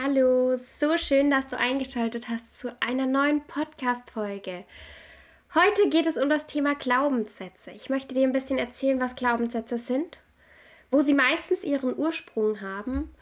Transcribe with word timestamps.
Hallo, 0.00 0.56
so 0.78 0.96
schön, 0.96 1.30
dass 1.30 1.48
du 1.48 1.58
eingeschaltet 1.58 2.28
hast 2.28 2.60
zu 2.60 2.76
einer 2.80 3.06
neuen 3.06 3.40
Podcast-Folge. 3.46 4.64
Heute 5.54 5.88
geht 5.88 6.06
es 6.06 6.16
um 6.16 6.28
das 6.28 6.46
Thema 6.46 6.76
Glaubenssätze. 6.76 7.72
Ich 7.72 7.90
möchte 7.90 8.14
dir 8.14 8.22
ein 8.22 8.32
bisschen 8.32 8.58
erzählen, 8.58 9.00
was 9.00 9.16
Glaubenssätze 9.16 9.76
sind, 9.76 10.18
wo 10.92 11.00
sie 11.00 11.14
meistens 11.14 11.64
ihren 11.64 11.98
Ursprung 11.98 12.60
haben 12.60 13.12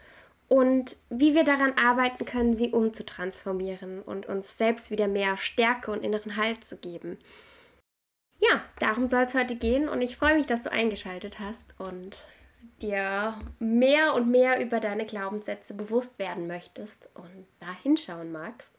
und 0.49 0.97
wie 1.09 1.33
wir 1.33 1.45
daran 1.45 1.73
arbeiten 1.77 2.25
können, 2.25 2.55
sie 2.55 2.69
umzutransformieren 2.69 4.03
und 4.03 4.27
uns 4.27 4.57
selbst 4.57 4.91
wieder 4.91 5.07
mehr 5.07 5.35
Stärke 5.37 5.91
und 5.91 6.03
inneren 6.03 6.35
Halt 6.35 6.63
zu 6.65 6.77
geben. 6.77 7.17
Ja, 8.39 8.61
darum 8.79 9.07
soll 9.07 9.23
es 9.23 9.33
heute 9.33 9.55
gehen 9.55 9.89
und 9.89 10.01
ich 10.01 10.15
freue 10.15 10.35
mich, 10.35 10.45
dass 10.45 10.61
du 10.61 10.71
eingeschaltet 10.71 11.39
hast 11.39 11.73
und 11.79 12.23
dir 12.81 13.39
mehr 13.59 14.13
und 14.13 14.29
mehr 14.29 14.61
über 14.61 14.79
deine 14.79 15.05
Glaubenssätze 15.05 15.73
bewusst 15.73 16.19
werden 16.19 16.47
möchtest 16.47 17.09
und 17.13 17.47
da 17.59 17.73
hinschauen 17.83 18.31
magst. 18.31 18.69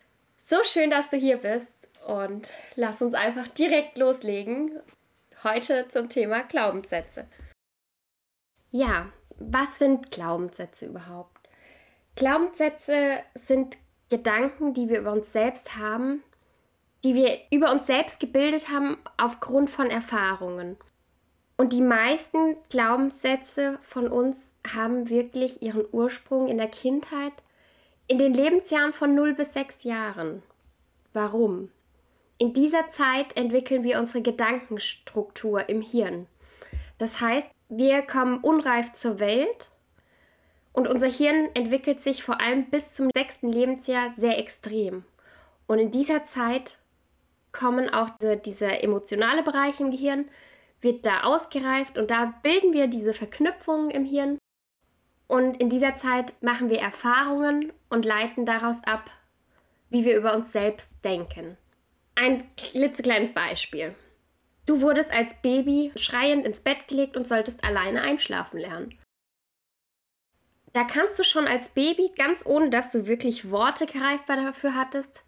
So 0.45 0.63
schön, 0.65 0.91
dass 0.91 1.11
du 1.11 1.17
hier 1.17 1.39
bist 1.39 1.67
und 2.07 2.53
lass 2.75 3.03
uns 3.03 3.15
einfach 3.15 3.49
direkt 3.49 3.99
loslegen. 3.99 4.81
Heute 5.45 5.87
zum 5.93 6.09
Thema 6.09 6.43
Glaubenssätze. 6.43 7.27
Ja, 8.71 9.13
was 9.39 9.79
sind 9.79 10.11
Glaubenssätze 10.11 10.87
überhaupt? 10.87 11.49
Glaubenssätze 12.17 13.19
sind 13.35 13.79
Gedanken, 14.09 14.75
die 14.75 14.89
wir 14.89 15.01
über 15.01 15.13
uns 15.13 15.33
selbst 15.33 15.77
haben, 15.77 16.23
die 17.05 17.15
wir 17.15 17.39
über 17.51 17.71
uns 17.71 17.87
selbst 17.87 18.19
gebildet 18.21 18.69
haben 18.71 18.99
aufgrund 19.17 19.71
von 19.71 19.91
Erfahrungen. 19.91 20.77
Und 21.59 21.73
die 21.73 21.83
meisten 21.83 22.57
Glaubenssätze 22.71 23.81
von 23.83 24.07
uns 24.07 24.37
haben 24.73 25.09
wirklich 25.09 25.61
ihren 25.61 25.85
Ursprung 25.91 26.47
in 26.47 26.57
der 26.57 26.69
Kindheit, 26.69 27.33
in 28.07 28.17
den 28.17 28.33
Lebensjahren 28.33 28.93
von 28.93 29.15
0 29.15 29.35
bis 29.35 29.53
6 29.55 29.83
Jahren. 29.83 30.43
Warum? 31.13 31.71
In 32.39 32.55
dieser 32.55 32.89
Zeit 32.93 33.37
entwickeln 33.37 33.83
wir 33.83 33.99
unsere 33.99 34.23
Gedankenstruktur 34.23 35.69
im 35.69 35.83
Hirn. 35.83 36.29
Das 36.97 37.21
heißt, 37.21 37.49
wir 37.69 38.03
kommen 38.03 38.39
unreif 38.39 38.93
zur 38.93 39.19
Welt 39.19 39.69
und 40.73 40.87
unser 40.87 41.09
Hirn 41.09 41.49
entwickelt 41.55 42.03
sich 42.03 42.23
vor 42.23 42.41
allem 42.41 42.71
bis 42.71 42.95
zum 42.95 43.11
sechsten 43.13 43.51
Lebensjahr 43.51 44.15
sehr 44.17 44.39
extrem. 44.39 45.05
Und 45.67 45.81
in 45.81 45.91
dieser 45.91 46.25
Zeit 46.25 46.79
kommen 47.51 47.93
auch 47.93 48.11
diese, 48.21 48.37
dieser 48.37 48.85
emotionale 48.85 49.43
Bereich 49.43 49.81
im 49.81 49.91
Gehirn, 49.91 50.27
wird 50.81 51.07
da 51.07 51.23
ausgereift 51.23 51.99
und 51.99 52.11
da 52.11 52.35
bilden 52.43 52.73
wir 52.73 52.87
diese 52.87 53.15
Verknüpfungen 53.15 53.91
im 53.91 54.05
Hirn. 54.05 54.39
Und 55.27 55.61
in 55.61 55.69
dieser 55.69 55.97
Zeit 55.97 56.41
machen 56.43 56.71
wir 56.71 56.81
Erfahrungen 56.81 57.73
und 57.91 58.05
leiten 58.05 58.47
daraus 58.47 58.83
ab, 58.85 59.11
wie 59.91 60.05
wir 60.05 60.17
über 60.17 60.35
uns 60.35 60.53
selbst 60.53 60.91
denken. 61.05 61.57
Ein 62.15 62.45
klitzekleines 62.57 63.33
Beispiel. 63.33 63.95
Du 64.67 64.81
wurdest 64.81 65.11
als 65.11 65.35
Baby 65.43 65.93
schreiend 65.97 66.47
ins 66.47 66.61
Bett 66.61 66.89
gelegt 66.89 67.17
und 67.17 67.27
solltest 67.27 67.65
alleine 67.65 68.03
einschlafen 68.03 68.59
lernen. 68.59 68.99
Da 70.73 70.85
kannst 70.85 71.19
du 71.19 71.25
schon 71.25 71.47
als 71.47 71.71
Baby, 71.71 72.11
ganz 72.17 72.45
ohne 72.45 72.71
dass 72.71 72.93
du 72.93 73.07
wirklich 73.07 73.51
Worte 73.51 73.87
greifbar 73.87 74.37
dafür 74.37 74.75
hattest, 74.75 75.25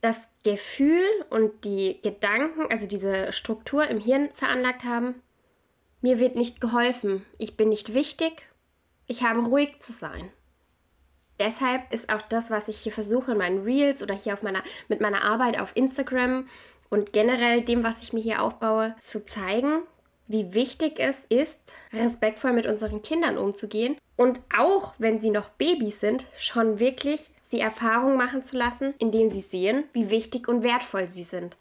das 0.00 0.28
Gefühl 0.44 1.04
und 1.28 1.64
die 1.64 2.00
Gedanken, 2.02 2.70
also 2.70 2.86
diese 2.86 3.32
Struktur 3.32 3.86
im 3.88 4.00
Hirn 4.00 4.30
veranlagt 4.34 4.84
haben, 4.84 5.14
mir 6.00 6.18
wird 6.18 6.34
nicht 6.34 6.60
geholfen, 6.60 7.26
ich 7.38 7.56
bin 7.56 7.68
nicht 7.68 7.92
wichtig, 7.92 8.46
ich 9.06 9.22
habe 9.22 9.40
ruhig 9.40 9.80
zu 9.80 9.92
sein. 9.92 10.30
Deshalb 11.38 11.92
ist 11.92 12.12
auch 12.12 12.22
das, 12.22 12.50
was 12.50 12.68
ich 12.68 12.78
hier 12.78 12.92
versuche 12.92 13.32
in 13.32 13.38
meinen 13.38 13.62
Reels 13.64 14.02
oder 14.02 14.14
hier 14.14 14.34
auf 14.34 14.42
meiner, 14.42 14.62
mit 14.88 15.00
meiner 15.00 15.22
Arbeit 15.22 15.58
auf 15.58 15.74
Instagram 15.74 16.48
und 16.90 17.12
generell 17.12 17.62
dem, 17.62 17.82
was 17.82 18.02
ich 18.02 18.12
mir 18.12 18.20
hier 18.20 18.42
aufbaue, 18.42 18.94
zu 19.02 19.24
zeigen, 19.24 19.82
wie 20.28 20.54
wichtig 20.54 20.98
es 20.98 21.16
ist, 21.28 21.74
respektvoll 21.92 22.52
mit 22.52 22.66
unseren 22.66 23.02
Kindern 23.02 23.36
umzugehen 23.36 23.96
und 24.16 24.40
auch 24.56 24.94
wenn 24.98 25.20
sie 25.20 25.30
noch 25.30 25.48
Babys 25.50 26.00
sind, 26.00 26.26
schon 26.34 26.78
wirklich 26.78 27.30
die 27.52 27.60
Erfahrung 27.60 28.16
machen 28.16 28.44
zu 28.44 28.56
lassen, 28.56 28.94
indem 28.98 29.30
sie 29.30 29.40
sehen, 29.40 29.84
wie 29.92 30.10
wichtig 30.10 30.48
und 30.48 30.62
wertvoll 30.62 31.08
sie 31.08 31.24
sind. 31.24 31.56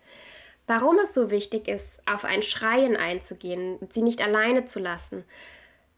Warum 0.68 1.00
es 1.00 1.14
so 1.14 1.32
wichtig 1.32 1.68
ist, 1.68 2.00
auf 2.06 2.26
ein 2.26 2.44
Schreien 2.44 2.96
einzugehen, 2.96 3.80
sie 3.90 4.04
nicht 4.04 4.22
alleine 4.22 4.66
zu 4.66 4.80
lassen. 4.80 5.24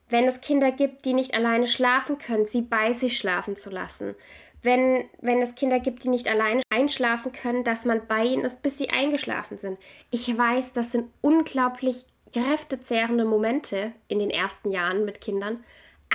Wenn 0.10 0.26
es 0.26 0.42
Kinder 0.42 0.72
gibt, 0.72 1.06
die 1.06 1.14
nicht 1.14 1.34
alleine 1.34 1.68
schlafen 1.68 2.18
können, 2.18 2.48
sie 2.48 2.62
bei 2.62 2.94
sich 2.94 3.18
schlafen 3.18 3.58
zu 3.58 3.70
lassen. 3.70 4.16
Wenn, 4.62 5.10
wenn 5.20 5.42
es 5.42 5.56
Kinder 5.56 5.80
gibt, 5.80 6.04
die 6.04 6.10
nicht 6.10 6.30
alleine 6.30 6.62
einschlafen 6.70 7.32
können, 7.32 7.64
dass 7.64 7.84
man 7.84 8.08
bei 8.08 8.24
ihnen 8.24 8.46
ist, 8.46 8.62
bis 8.62 8.78
sie 8.78 8.90
eingeschlafen 8.90 9.58
sind. 9.58 9.80
Ich 10.10 10.38
weiß, 10.38 10.74
das 10.74 10.92
sind 10.92 11.10
unglaublich 11.22 12.06
kräftezehrende 12.32 13.26
Momente 13.26 13.92
in 14.08 14.20
den 14.20 14.30
ersten 14.30 14.70
Jahren 14.70 15.04
mit 15.04 15.20
Kindern. 15.20 15.64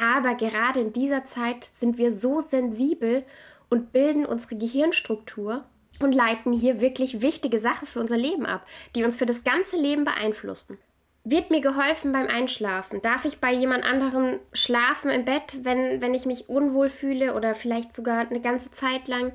Aber 0.01 0.35
gerade 0.35 0.81
in 0.81 0.93
dieser 0.93 1.25
Zeit 1.25 1.69
sind 1.73 1.99
wir 1.99 2.13
so 2.13 2.41
sensibel 2.41 3.25
und 3.69 3.93
bilden 3.93 4.27
unsere 4.27 4.57
Gehirnstruktur 4.57 5.65
und 6.01 6.13
leiten 6.13 6.53
hier 6.53 6.81
wirklich 6.81 7.23
wichtige 7.23 7.61
Sachen 7.61 7.87
für 7.87 8.01
unser 8.01 8.17
Leben 8.17 8.47
ab, 8.47 8.67
die 8.95 9.05
uns 9.05 9.17
für 9.17 9.27
das 9.27 9.45
ganze 9.45 9.77
Leben 9.77 10.05
beeinflussen. 10.05 10.79
Wird 11.25 11.51
mir 11.51 11.61
geholfen 11.61 12.13
beim 12.13 12.29
Einschlafen? 12.29 13.03
Darf 13.03 13.25
ich 13.25 13.39
bei 13.39 13.53
jemand 13.53 13.85
anderem 13.85 14.39
schlafen 14.53 15.11
im 15.11 15.25
Bett, 15.25 15.59
wenn, 15.63 16.01
wenn 16.01 16.15
ich 16.15 16.25
mich 16.25 16.49
unwohl 16.49 16.89
fühle 16.89 17.35
oder 17.35 17.55
vielleicht 17.55 17.97
sogar 17.97 18.29
eine 18.29 18.41
ganze 18.41 18.71
Zeit 18.71 19.09
lang? 19.09 19.33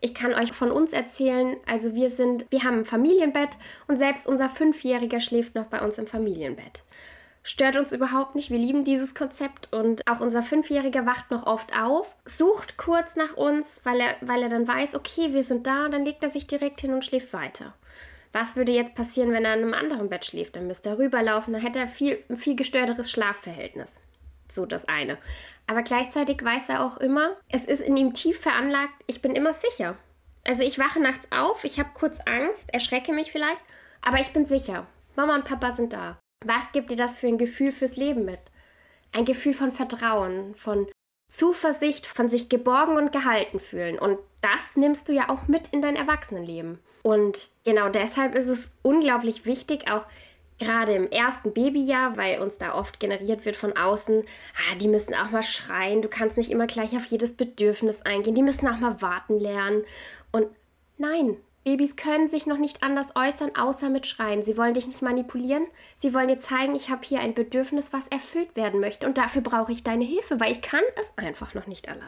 Ich 0.00 0.14
kann 0.14 0.34
euch 0.34 0.52
von 0.52 0.72
uns 0.72 0.92
erzählen, 0.92 1.56
also 1.66 1.94
wir 1.94 2.10
sind, 2.10 2.46
wir 2.50 2.64
haben 2.64 2.78
ein 2.78 2.84
Familienbett 2.84 3.50
und 3.86 3.98
selbst 3.98 4.26
unser 4.26 4.48
Fünfjähriger 4.48 5.20
schläft 5.20 5.54
noch 5.54 5.66
bei 5.66 5.80
uns 5.80 5.98
im 5.98 6.06
Familienbett 6.06 6.82
stört 7.48 7.78
uns 7.78 7.92
überhaupt 7.92 8.34
nicht. 8.34 8.50
Wir 8.50 8.58
lieben 8.58 8.84
dieses 8.84 9.14
Konzept 9.14 9.72
und 9.72 10.06
auch 10.06 10.20
unser 10.20 10.42
Fünfjähriger 10.42 11.06
wacht 11.06 11.30
noch 11.30 11.46
oft 11.46 11.74
auf, 11.74 12.14
sucht 12.26 12.76
kurz 12.76 13.16
nach 13.16 13.38
uns, 13.38 13.80
weil 13.84 14.00
er, 14.00 14.16
weil 14.20 14.42
er 14.42 14.50
dann 14.50 14.68
weiß, 14.68 14.94
okay, 14.94 15.32
wir 15.32 15.42
sind 15.42 15.66
da, 15.66 15.88
dann 15.88 16.04
legt 16.04 16.22
er 16.22 16.28
sich 16.28 16.46
direkt 16.46 16.82
hin 16.82 16.92
und 16.92 17.06
schläft 17.06 17.32
weiter. 17.32 17.72
Was 18.34 18.56
würde 18.56 18.72
jetzt 18.72 18.94
passieren, 18.94 19.32
wenn 19.32 19.46
er 19.46 19.54
in 19.54 19.62
einem 19.62 19.72
anderen 19.72 20.10
Bett 20.10 20.26
schläft? 20.26 20.56
Dann 20.56 20.66
müsste 20.66 20.90
er 20.90 20.98
rüberlaufen, 20.98 21.54
dann 21.54 21.62
hätte 21.62 21.78
er 21.78 21.88
viel, 21.88 22.22
ein 22.28 22.36
viel 22.36 22.54
gestörteres 22.54 23.10
Schlafverhältnis. 23.10 24.02
So 24.52 24.66
das 24.66 24.86
eine. 24.86 25.16
Aber 25.66 25.80
gleichzeitig 25.80 26.44
weiß 26.44 26.68
er 26.68 26.84
auch 26.84 26.98
immer, 26.98 27.30
es 27.48 27.64
ist 27.64 27.80
in 27.80 27.96
ihm 27.96 28.12
tief 28.12 28.38
veranlagt, 28.38 28.92
ich 29.06 29.22
bin 29.22 29.32
immer 29.32 29.54
sicher. 29.54 29.96
Also 30.46 30.64
ich 30.64 30.78
wache 30.78 31.00
nachts 31.00 31.26
auf, 31.32 31.64
ich 31.64 31.78
habe 31.78 31.90
kurz 31.94 32.18
Angst, 32.26 32.64
erschrecke 32.68 33.14
mich 33.14 33.32
vielleicht, 33.32 33.62
aber 34.02 34.20
ich 34.20 34.34
bin 34.34 34.44
sicher. 34.44 34.86
Mama 35.16 35.34
und 35.34 35.46
Papa 35.46 35.74
sind 35.74 35.94
da. 35.94 36.18
Was 36.44 36.72
gibt 36.72 36.90
dir 36.90 36.96
das 36.96 37.18
für 37.18 37.26
ein 37.26 37.38
Gefühl 37.38 37.72
fürs 37.72 37.96
Leben 37.96 38.24
mit? 38.24 38.40
Ein 39.12 39.24
Gefühl 39.24 39.54
von 39.54 39.72
Vertrauen, 39.72 40.54
von 40.54 40.86
Zuversicht, 41.30 42.06
von 42.06 42.30
sich 42.30 42.48
geborgen 42.48 42.96
und 42.96 43.12
gehalten 43.12 43.60
fühlen. 43.60 43.98
Und 43.98 44.18
das 44.40 44.76
nimmst 44.76 45.08
du 45.08 45.12
ja 45.12 45.28
auch 45.28 45.48
mit 45.48 45.68
in 45.68 45.82
dein 45.82 45.96
Erwachsenenleben. 45.96 46.78
Und 47.02 47.50
genau 47.64 47.88
deshalb 47.88 48.34
ist 48.34 48.46
es 48.46 48.70
unglaublich 48.82 49.44
wichtig, 49.46 49.90
auch 49.90 50.04
gerade 50.58 50.92
im 50.92 51.10
ersten 51.10 51.52
Babyjahr, 51.52 52.16
weil 52.16 52.40
uns 52.40 52.58
da 52.58 52.74
oft 52.74 52.98
generiert 52.98 53.44
wird 53.44 53.56
von 53.56 53.76
außen, 53.76 54.22
ah, 54.22 54.74
die 54.76 54.88
müssen 54.88 55.14
auch 55.14 55.30
mal 55.30 55.42
schreien, 55.42 56.02
du 56.02 56.08
kannst 56.08 56.36
nicht 56.36 56.50
immer 56.50 56.66
gleich 56.66 56.96
auf 56.96 57.04
jedes 57.06 57.36
Bedürfnis 57.36 58.02
eingehen, 58.02 58.34
die 58.34 58.42
müssen 58.42 58.66
auch 58.68 58.78
mal 58.78 59.00
warten 59.00 59.38
lernen. 59.38 59.84
Und 60.32 60.48
nein, 60.96 61.36
Babys 61.68 61.96
können 61.96 62.28
sich 62.28 62.46
noch 62.46 62.56
nicht 62.56 62.82
anders 62.82 63.08
äußern, 63.14 63.54
außer 63.54 63.90
mit 63.90 64.06
Schreien. 64.06 64.42
Sie 64.42 64.56
wollen 64.56 64.72
dich 64.72 64.86
nicht 64.86 65.02
manipulieren. 65.02 65.66
Sie 65.98 66.14
wollen 66.14 66.28
dir 66.28 66.40
zeigen, 66.40 66.74
ich 66.74 66.88
habe 66.88 67.04
hier 67.04 67.20
ein 67.20 67.34
Bedürfnis, 67.34 67.92
was 67.92 68.08
erfüllt 68.08 68.56
werden 68.56 68.80
möchte. 68.80 69.06
Und 69.06 69.18
dafür 69.18 69.42
brauche 69.42 69.70
ich 69.70 69.84
deine 69.84 70.04
Hilfe, 70.04 70.40
weil 70.40 70.50
ich 70.50 70.62
kann 70.62 70.80
es 70.98 71.12
einfach 71.16 71.52
noch 71.52 71.66
nicht 71.66 71.86
alleine. 71.86 72.06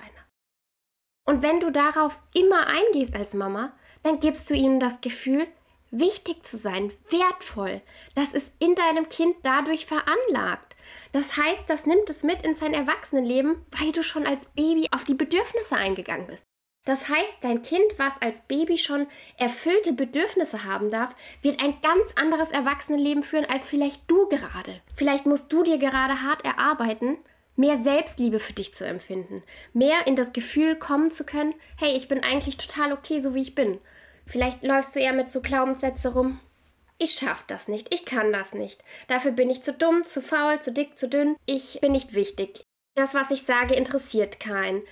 Und 1.28 1.42
wenn 1.42 1.60
du 1.60 1.70
darauf 1.70 2.18
immer 2.32 2.68
eingehst 2.68 3.14
als 3.14 3.34
Mama, 3.34 3.74
dann 4.02 4.18
gibst 4.20 4.48
du 4.48 4.54
ihnen 4.54 4.80
das 4.80 5.02
Gefühl, 5.02 5.46
wichtig 5.90 6.42
zu 6.46 6.56
sein, 6.56 6.90
wertvoll. 7.10 7.82
Das 8.14 8.32
ist 8.32 8.50
in 8.60 8.74
deinem 8.74 9.10
Kind 9.10 9.36
dadurch 9.42 9.84
veranlagt. 9.84 10.74
Das 11.12 11.36
heißt, 11.36 11.64
das 11.68 11.84
nimmt 11.84 12.08
es 12.08 12.22
mit 12.22 12.46
in 12.46 12.54
sein 12.54 12.72
Erwachsenenleben, 12.72 13.62
weil 13.78 13.92
du 13.92 14.02
schon 14.02 14.26
als 14.26 14.46
Baby 14.56 14.88
auf 14.90 15.04
die 15.04 15.12
Bedürfnisse 15.12 15.76
eingegangen 15.76 16.28
bist. 16.28 16.44
Das 16.84 17.08
heißt, 17.08 17.36
dein 17.42 17.62
Kind, 17.62 17.84
was 17.98 18.14
als 18.20 18.40
Baby 18.42 18.78
schon 18.78 19.06
erfüllte 19.36 19.92
Bedürfnisse 19.92 20.64
haben 20.64 20.90
darf, 20.90 21.14
wird 21.42 21.62
ein 21.62 21.74
ganz 21.82 22.12
anderes 22.16 22.50
Erwachsenenleben 22.50 23.22
führen 23.22 23.44
als 23.44 23.68
vielleicht 23.68 24.10
du 24.10 24.28
gerade. 24.28 24.80
Vielleicht 24.96 25.26
musst 25.26 25.52
du 25.52 25.62
dir 25.62 25.78
gerade 25.78 26.22
hart 26.22 26.44
erarbeiten, 26.44 27.18
mehr 27.56 27.82
Selbstliebe 27.82 28.40
für 28.40 28.54
dich 28.54 28.72
zu 28.72 28.86
empfinden, 28.86 29.42
mehr 29.74 30.06
in 30.06 30.16
das 30.16 30.32
Gefühl 30.32 30.76
kommen 30.76 31.10
zu 31.10 31.24
können, 31.24 31.54
hey, 31.78 31.92
ich 31.94 32.08
bin 32.08 32.22
eigentlich 32.22 32.56
total 32.56 32.92
okay, 32.92 33.20
so 33.20 33.34
wie 33.34 33.42
ich 33.42 33.54
bin. 33.54 33.78
Vielleicht 34.26 34.64
läufst 34.64 34.96
du 34.96 35.00
eher 35.00 35.12
mit 35.12 35.30
so 35.30 35.42
Glaubenssätze 35.42 36.14
rum. 36.14 36.40
Ich 36.98 37.12
schaff 37.12 37.44
das 37.46 37.68
nicht, 37.68 37.92
ich 37.92 38.04
kann 38.04 38.32
das 38.32 38.54
nicht. 38.54 38.82
Dafür 39.08 39.32
bin 39.32 39.50
ich 39.50 39.62
zu 39.62 39.72
dumm, 39.72 40.06
zu 40.06 40.22
faul, 40.22 40.60
zu 40.60 40.72
dick, 40.72 40.98
zu 40.98 41.08
dünn. 41.08 41.36
Ich 41.44 41.80
bin 41.80 41.92
nicht 41.92 42.14
wichtig. 42.14 42.64
Das, 42.94 43.14
was 43.14 43.30
ich 43.30 43.42
sage, 43.42 43.74
interessiert 43.74 44.40
keinen 44.40 44.82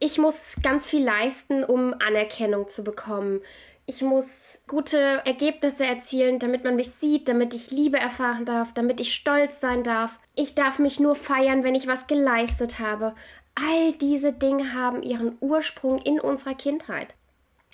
ich 0.00 0.18
muss 0.18 0.56
ganz 0.62 0.88
viel 0.88 1.02
leisten, 1.04 1.64
um 1.64 1.94
Anerkennung 1.94 2.68
zu 2.68 2.84
bekommen. 2.84 3.40
Ich 3.86 4.02
muss 4.02 4.60
gute 4.68 4.98
Ergebnisse 4.98 5.84
erzielen, 5.84 6.38
damit 6.38 6.62
man 6.62 6.76
mich 6.76 6.90
sieht, 6.90 7.28
damit 7.28 7.54
ich 7.54 7.70
Liebe 7.70 7.98
erfahren 7.98 8.44
darf, 8.44 8.72
damit 8.74 9.00
ich 9.00 9.14
stolz 9.14 9.60
sein 9.60 9.82
darf. 9.82 10.18
Ich 10.34 10.54
darf 10.54 10.78
mich 10.78 11.00
nur 11.00 11.14
feiern, 11.14 11.64
wenn 11.64 11.74
ich 11.74 11.86
was 11.86 12.06
geleistet 12.06 12.78
habe. 12.78 13.14
All 13.54 13.92
diese 13.94 14.32
Dinge 14.32 14.74
haben 14.74 15.02
ihren 15.02 15.36
Ursprung 15.40 15.98
in 16.02 16.20
unserer 16.20 16.54
Kindheit. 16.54 17.14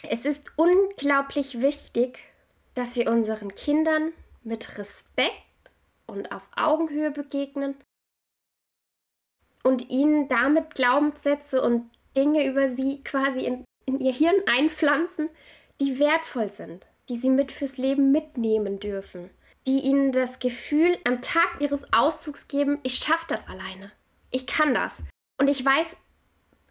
Es 0.09 0.25
ist 0.25 0.53
unglaublich 0.57 1.61
wichtig, 1.61 2.21
dass 2.75 2.97
wir 2.97 3.11
unseren 3.11 3.55
Kindern 3.55 4.13
mit 4.45 4.79
Respekt 4.79 5.33
und 6.07 6.33
auf 6.33 6.43
Augenhöhe 6.57 7.11
begegnen 7.11 7.75
und 9.63 9.91
ihnen 9.91 10.29
damit 10.29 10.75
Glaubenssätze 10.75 11.63
und 11.63 11.91
Dinge 12.17 12.47
über 12.47 12.75
sie 12.75 13.03
quasi 13.03 13.41
in, 13.41 13.65
in 13.87 14.01
ihr 14.01 14.13
Hirn 14.13 14.37
einpflanzen, 14.47 15.29
die 15.81 15.99
wertvoll 15.99 16.51
sind, 16.51 16.87
die 17.09 17.17
sie 17.17 17.31
mit 17.31 17.53
fürs 17.53 17.77
Leben 17.77 18.13
mitnehmen 18.13 18.79
dürfen, 18.79 19.31
die 19.67 19.81
ihnen 19.81 20.13
das 20.13 20.39
Gefühl 20.39 20.97
am 21.05 21.23
Tag 21.23 21.61
ihres 21.61 21.93
Auszugs 21.93 22.49
geben, 22.49 22.79
ich 22.83 22.97
schaffe 22.97 23.27
das 23.29 23.49
alleine. 23.49 23.93
Ich 24.31 24.47
kann 24.47 24.75
das. 24.75 24.95
Und 25.41 25.49
ich 25.49 25.65
weiß, 25.65 25.97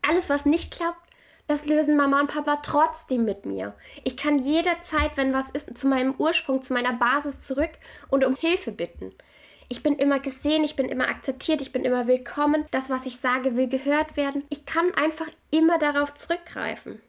alles, 0.01 0.29
was 0.29 0.45
nicht 0.45 0.73
klappt, 0.73 1.09
das 1.47 1.65
lösen 1.65 1.97
Mama 1.97 2.21
und 2.21 2.31
Papa 2.31 2.57
trotzdem 2.63 3.25
mit 3.25 3.45
mir. 3.45 3.75
Ich 4.05 4.15
kann 4.15 4.39
jederzeit, 4.39 5.17
wenn 5.17 5.33
was 5.33 5.49
ist, 5.51 5.77
zu 5.77 5.87
meinem 5.87 6.15
Ursprung, 6.17 6.61
zu 6.61 6.73
meiner 6.73 6.93
Basis 6.93 7.41
zurück 7.41 7.71
und 8.09 8.23
um 8.23 8.35
Hilfe 8.35 8.71
bitten. 8.71 9.13
Ich 9.69 9.83
bin 9.83 9.95
immer 9.95 10.19
gesehen, 10.19 10.63
ich 10.63 10.75
bin 10.75 10.87
immer 10.87 11.07
akzeptiert, 11.07 11.61
ich 11.61 11.71
bin 11.71 11.83
immer 11.85 12.07
willkommen. 12.07 12.65
Das, 12.71 12.89
was 12.89 13.05
ich 13.05 13.17
sage, 13.17 13.55
will 13.55 13.67
gehört 13.67 14.17
werden. 14.17 14.43
Ich 14.49 14.65
kann 14.65 14.93
einfach 14.95 15.27
immer 15.51 15.77
darauf 15.79 16.13
zurückgreifen. 16.13 17.01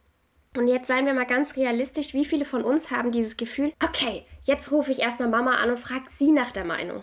Und 0.57 0.69
jetzt 0.69 0.87
seien 0.87 1.07
wir 1.07 1.15
mal 1.15 1.27
ganz 1.27 1.57
realistisch, 1.57 2.15
wie 2.15 2.25
viele 2.25 2.45
von 2.45 2.63
uns 2.63 2.91
haben 2.91 3.11
dieses 3.11 3.37
Gefühl, 3.37 3.73
okay, 3.85 4.25
jetzt 4.45 4.71
rufe 4.71 4.93
ich 4.93 5.01
erstmal 5.01 5.29
Mama 5.29 5.57
an 5.57 5.71
und 5.71 5.81
frage 5.81 6.05
sie 6.17 6.31
nach 6.31 6.53
der 6.53 6.65
Meinung. 6.65 7.03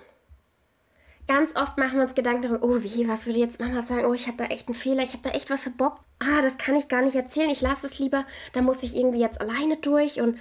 Ganz 1.27 1.55
oft 1.55 1.77
machen 1.77 1.97
wir 1.97 2.03
uns 2.03 2.15
Gedanken 2.15 2.43
darüber, 2.43 2.63
oh 2.63 2.81
wie, 2.81 3.07
was 3.07 3.25
würde 3.25 3.39
jetzt 3.39 3.59
Mama 3.59 3.81
sagen? 3.81 4.05
Oh, 4.05 4.13
ich 4.13 4.27
habe 4.27 4.37
da 4.37 4.45
echt 4.45 4.67
einen 4.67 4.75
Fehler, 4.75 5.03
ich 5.03 5.13
habe 5.13 5.23
da 5.23 5.31
echt 5.31 5.49
was 5.49 5.63
verbockt. 5.63 6.01
Ah, 6.19 6.41
das 6.41 6.57
kann 6.57 6.75
ich 6.75 6.87
gar 6.87 7.01
nicht 7.01 7.15
erzählen, 7.15 7.49
ich 7.49 7.61
lasse 7.61 7.87
es 7.87 7.99
lieber, 7.99 8.25
da 8.53 8.61
muss 8.61 8.83
ich 8.83 8.95
irgendwie 8.95 9.19
jetzt 9.19 9.41
alleine 9.41 9.77
durch 9.77 10.21
und 10.21 10.39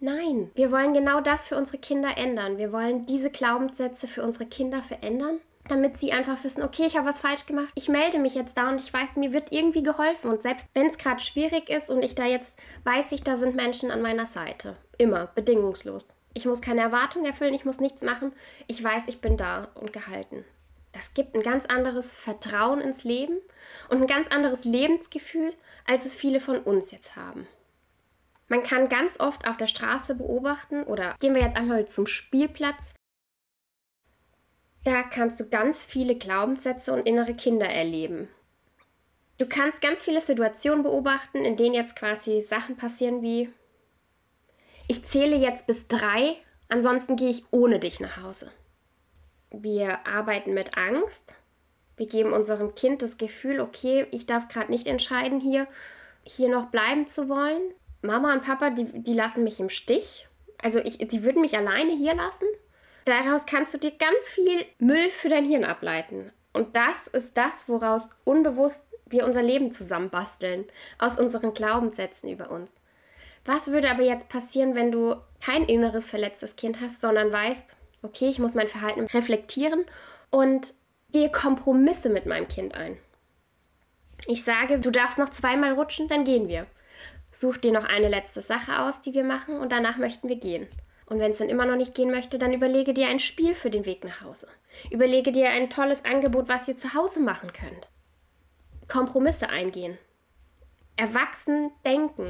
Nein, 0.00 0.52
wir 0.54 0.70
wollen 0.70 0.94
genau 0.94 1.20
das 1.20 1.48
für 1.48 1.56
unsere 1.56 1.78
Kinder 1.78 2.16
ändern. 2.16 2.56
Wir 2.56 2.72
wollen 2.72 3.04
diese 3.06 3.30
Glaubenssätze 3.30 4.06
für 4.06 4.22
unsere 4.22 4.46
Kinder 4.46 4.80
verändern, 4.80 5.40
damit 5.66 5.98
sie 5.98 6.12
einfach 6.12 6.42
wissen, 6.44 6.62
okay, 6.62 6.84
ich 6.86 6.96
habe 6.96 7.08
was 7.08 7.20
falsch 7.20 7.46
gemacht, 7.46 7.70
ich 7.74 7.88
melde 7.88 8.20
mich 8.20 8.36
jetzt 8.36 8.56
da 8.56 8.68
und 8.68 8.80
ich 8.80 8.92
weiß, 8.92 9.16
mir 9.16 9.32
wird 9.32 9.52
irgendwie 9.52 9.82
geholfen. 9.82 10.30
Und 10.30 10.42
selbst 10.42 10.66
wenn 10.72 10.86
es 10.86 10.98
gerade 10.98 11.20
schwierig 11.20 11.68
ist 11.68 11.90
und 11.90 12.02
ich 12.02 12.14
da 12.14 12.26
jetzt 12.26 12.56
weiß 12.84 13.10
ich, 13.10 13.24
da 13.24 13.36
sind 13.36 13.56
Menschen 13.56 13.90
an 13.90 14.00
meiner 14.00 14.26
Seite. 14.26 14.76
Immer, 14.98 15.26
bedingungslos. 15.34 16.06
Ich 16.32 16.46
muss 16.46 16.60
keine 16.60 16.82
Erwartung 16.82 17.24
erfüllen, 17.24 17.54
ich 17.54 17.64
muss 17.64 17.80
nichts 17.80 18.02
machen. 18.02 18.32
Ich 18.68 18.82
weiß, 18.82 19.02
ich 19.08 19.20
bin 19.20 19.36
da 19.36 19.66
und 19.74 19.92
gehalten. 19.92 20.44
Das 20.92 21.12
gibt 21.12 21.34
ein 21.34 21.42
ganz 21.42 21.66
anderes 21.66 22.14
Vertrauen 22.14 22.80
ins 22.80 23.02
Leben 23.02 23.38
und 23.88 24.00
ein 24.00 24.06
ganz 24.06 24.28
anderes 24.28 24.64
Lebensgefühl, 24.64 25.52
als 25.86 26.06
es 26.06 26.14
viele 26.14 26.38
von 26.38 26.58
uns 26.58 26.92
jetzt 26.92 27.16
haben. 27.16 27.48
Man 28.48 28.62
kann 28.62 28.88
ganz 28.88 29.20
oft 29.20 29.46
auf 29.46 29.56
der 29.56 29.66
Straße 29.66 30.14
beobachten 30.14 30.82
oder 30.84 31.14
gehen 31.20 31.34
wir 31.34 31.42
jetzt 31.42 31.56
einmal 31.56 31.86
zum 31.86 32.06
Spielplatz. 32.06 32.94
Da 34.84 35.02
kannst 35.02 35.38
du 35.38 35.48
ganz 35.48 35.84
viele 35.84 36.16
Glaubenssätze 36.16 36.92
und 36.92 37.06
innere 37.06 37.34
Kinder 37.34 37.68
erleben. 37.68 38.28
Du 39.36 39.46
kannst 39.46 39.80
ganz 39.80 40.02
viele 40.02 40.20
Situationen 40.20 40.82
beobachten, 40.82 41.44
in 41.44 41.56
denen 41.56 41.74
jetzt 41.74 41.94
quasi 41.94 42.40
Sachen 42.40 42.76
passieren 42.76 43.22
wie 43.22 43.52
ich 44.90 45.04
zähle 45.04 45.36
jetzt 45.36 45.66
bis 45.66 45.86
drei, 45.86 46.36
ansonsten 46.70 47.16
gehe 47.16 47.28
ich 47.28 47.44
ohne 47.50 47.78
dich 47.78 48.00
nach 48.00 48.22
Hause. 48.22 48.50
Wir 49.50 50.06
arbeiten 50.06 50.54
mit 50.54 50.78
Angst. 50.78 51.34
Wir 51.98 52.06
geben 52.06 52.32
unserem 52.32 52.74
Kind 52.74 53.02
das 53.02 53.18
Gefühl, 53.18 53.60
okay, 53.60 54.06
ich 54.12 54.24
darf 54.24 54.48
gerade 54.48 54.70
nicht 54.70 54.86
entscheiden, 54.86 55.40
hier, 55.40 55.66
hier 56.22 56.48
noch 56.48 56.70
bleiben 56.70 57.06
zu 57.06 57.28
wollen. 57.28 57.60
Mama 58.02 58.32
und 58.32 58.42
Papa, 58.42 58.70
die, 58.70 58.84
die 58.84 59.14
lassen 59.14 59.44
mich 59.44 59.60
im 59.60 59.68
Stich. 59.68 60.28
Also 60.62 60.78
ich, 60.80 60.98
die 60.98 61.22
würden 61.22 61.42
mich 61.42 61.56
alleine 61.56 61.92
hier 61.92 62.14
lassen. 62.14 62.46
Daraus 63.04 63.46
kannst 63.46 63.74
du 63.74 63.78
dir 63.78 63.92
ganz 63.92 64.28
viel 64.28 64.64
Müll 64.78 65.10
für 65.10 65.28
dein 65.28 65.44
Hirn 65.44 65.64
ableiten. 65.64 66.30
Und 66.52 66.76
das 66.76 67.06
ist 67.08 67.36
das, 67.36 67.68
woraus 67.68 68.02
unbewusst 68.24 68.82
wir 69.06 69.24
unser 69.24 69.42
Leben 69.42 69.72
zusammenbasteln, 69.72 70.66
aus 70.98 71.18
unseren 71.18 71.54
Glaubenssätzen 71.54 72.28
über 72.28 72.50
uns. 72.50 72.72
Was 73.44 73.72
würde 73.72 73.90
aber 73.90 74.02
jetzt 74.02 74.28
passieren, 74.28 74.74
wenn 74.74 74.92
du 74.92 75.16
kein 75.40 75.64
inneres 75.64 76.06
verletztes 76.06 76.56
Kind 76.56 76.80
hast, 76.82 77.00
sondern 77.00 77.32
weißt, 77.32 77.74
okay, 78.02 78.28
ich 78.28 78.38
muss 78.38 78.54
mein 78.54 78.68
Verhalten 78.68 79.06
reflektieren 79.06 79.84
und 80.30 80.74
gehe 81.10 81.30
Kompromisse 81.30 82.10
mit 82.10 82.26
meinem 82.26 82.48
Kind 82.48 82.74
ein. 82.74 82.98
Ich 84.26 84.44
sage, 84.44 84.80
du 84.80 84.90
darfst 84.90 85.18
noch 85.18 85.30
zweimal 85.30 85.72
rutschen, 85.72 86.08
dann 86.08 86.24
gehen 86.24 86.48
wir. 86.48 86.66
Such 87.38 87.58
dir 87.58 87.70
noch 87.70 87.84
eine 87.84 88.08
letzte 88.08 88.42
Sache 88.42 88.80
aus, 88.80 89.00
die 89.00 89.14
wir 89.14 89.22
machen 89.22 89.60
und 89.60 89.70
danach 89.70 89.96
möchten 89.96 90.28
wir 90.28 90.40
gehen. 90.40 90.66
Und 91.06 91.20
wenn 91.20 91.30
es 91.30 91.38
dann 91.38 91.48
immer 91.48 91.66
noch 91.66 91.76
nicht 91.76 91.94
gehen 91.94 92.10
möchte, 92.10 92.36
dann 92.36 92.52
überlege 92.52 92.92
dir 92.92 93.06
ein 93.06 93.20
Spiel 93.20 93.54
für 93.54 93.70
den 93.70 93.86
Weg 93.86 94.02
nach 94.02 94.22
Hause. 94.22 94.48
Überlege 94.90 95.30
dir 95.30 95.50
ein 95.50 95.70
tolles 95.70 96.04
Angebot, 96.04 96.48
was 96.48 96.66
ihr 96.66 96.76
zu 96.76 96.94
Hause 96.94 97.20
machen 97.20 97.52
könnt. 97.52 97.86
Kompromisse 98.88 99.50
eingehen. 99.50 99.96
Erwachsen 100.96 101.70
denken. 101.86 102.24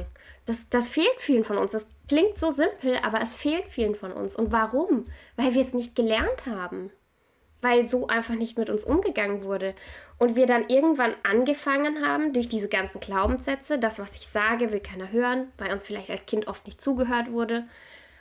Das, 0.45 0.69
das 0.69 0.89
fehlt 0.89 1.19
vielen 1.19 1.43
von 1.43 1.57
uns. 1.57 1.71
Das 1.71 1.87
klingt 2.07 2.37
so 2.37 2.51
simpel, 2.51 2.99
aber 3.01 3.19
es 3.19 3.35
fehlt 3.35 3.71
vielen 3.71 3.95
von 3.95 4.11
uns. 4.11 4.35
Und 4.35 4.51
warum? 4.51 5.05
Weil 5.37 5.55
wir 5.55 5.63
es 5.63 5.73
nicht 5.73 5.95
gelernt 5.95 6.45
haben 6.45 6.91
weil 7.61 7.85
so 7.85 8.07
einfach 8.07 8.35
nicht 8.35 8.57
mit 8.57 8.69
uns 8.69 8.83
umgegangen 8.83 9.43
wurde. 9.43 9.73
Und 10.17 10.35
wir 10.35 10.45
dann 10.45 10.69
irgendwann 10.69 11.15
angefangen 11.23 12.05
haben, 12.05 12.33
durch 12.33 12.47
diese 12.47 12.69
ganzen 12.69 12.99
Glaubenssätze, 12.99 13.79
das, 13.79 13.99
was 13.99 14.15
ich 14.15 14.27
sage, 14.27 14.71
will 14.71 14.79
keiner 14.79 15.11
hören, 15.11 15.51
weil 15.57 15.71
uns 15.71 15.85
vielleicht 15.85 16.09
als 16.09 16.25
Kind 16.25 16.47
oft 16.47 16.65
nicht 16.65 16.81
zugehört 16.81 17.31
wurde, 17.31 17.65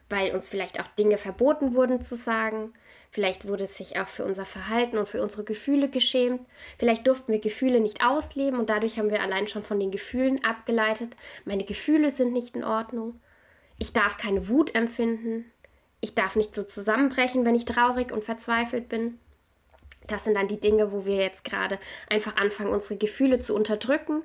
weil 0.09 0.35
uns 0.35 0.49
vielleicht 0.49 0.81
auch 0.81 0.89
Dinge 0.99 1.19
verboten 1.19 1.75
wurden 1.75 2.01
zu 2.01 2.17
sagen. 2.17 2.73
Vielleicht 3.11 3.49
wurde 3.49 3.65
es 3.65 3.77
sich 3.77 3.99
auch 3.99 4.09
für 4.09 4.25
unser 4.25 4.45
Verhalten 4.45 4.99
und 4.99 5.09
für 5.09 5.23
unsere 5.23 5.45
Gefühle 5.45 5.89
geschämt. 5.89 6.43
Vielleicht 6.79 7.07
durften 7.07 7.33
wir 7.33 7.41
Gefühle 7.41 7.81
nicht 7.81 8.05
ausleben 8.05 8.59
und 8.59 8.69
dadurch 8.69 8.99
haben 8.99 9.11
wir 9.11 9.23
allein 9.23 9.49
schon 9.49 9.65
von 9.65 9.81
den 9.81 9.91
Gefühlen 9.91 10.45
abgeleitet, 10.45 11.17
meine 11.45 11.65
Gefühle 11.65 12.11
sind 12.11 12.33
nicht 12.33 12.55
in 12.55 12.65
Ordnung. 12.65 13.19
Ich 13.79 13.93
darf 13.93 14.19
keine 14.19 14.49
Wut 14.49 14.75
empfinden. 14.75 15.51
Ich 16.01 16.15
darf 16.15 16.37
nicht 16.37 16.55
so 16.55 16.63
zusammenbrechen, 16.63 17.45
wenn 17.45 17.55
ich 17.55 17.65
traurig 17.65 18.13
und 18.13 18.25
verzweifelt 18.25 18.89
bin. 18.89 19.19
Das 20.09 20.25
sind 20.25 20.35
dann 20.35 20.49
die 20.49 20.61
Dinge, 20.61 20.93
wo 20.93 21.05
wir 21.07 21.17
jetzt 21.17 21.45
gerade 21.45 21.79
einfach 22.09 22.37
anfangen, 22.37 22.73
unsere 22.73 22.97
Gefühle 22.97 23.41
zu 23.41 23.55
unterdrücken. 23.55 24.23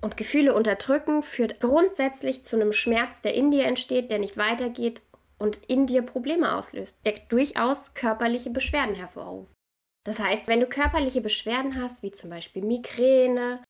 Und 0.00 0.16
Gefühle 0.16 0.54
unterdrücken 0.54 1.22
führt 1.22 1.60
grundsätzlich 1.60 2.44
zu 2.44 2.56
einem 2.56 2.72
Schmerz, 2.72 3.20
der 3.20 3.34
in 3.34 3.50
dir 3.50 3.64
entsteht, 3.64 4.10
der 4.10 4.18
nicht 4.18 4.36
weitergeht 4.36 5.00
und 5.38 5.58
in 5.68 5.86
dir 5.86 6.02
Probleme 6.02 6.54
auslöst, 6.54 6.96
der 7.04 7.14
durchaus 7.28 7.94
körperliche 7.94 8.50
Beschwerden 8.50 8.94
hervorruft. 8.94 9.50
Das 10.04 10.18
heißt, 10.18 10.48
wenn 10.48 10.60
du 10.60 10.66
körperliche 10.66 11.20
Beschwerden 11.20 11.80
hast, 11.80 12.02
wie 12.02 12.12
zum 12.12 12.30
Beispiel 12.30 12.62
Migräne 12.62 13.62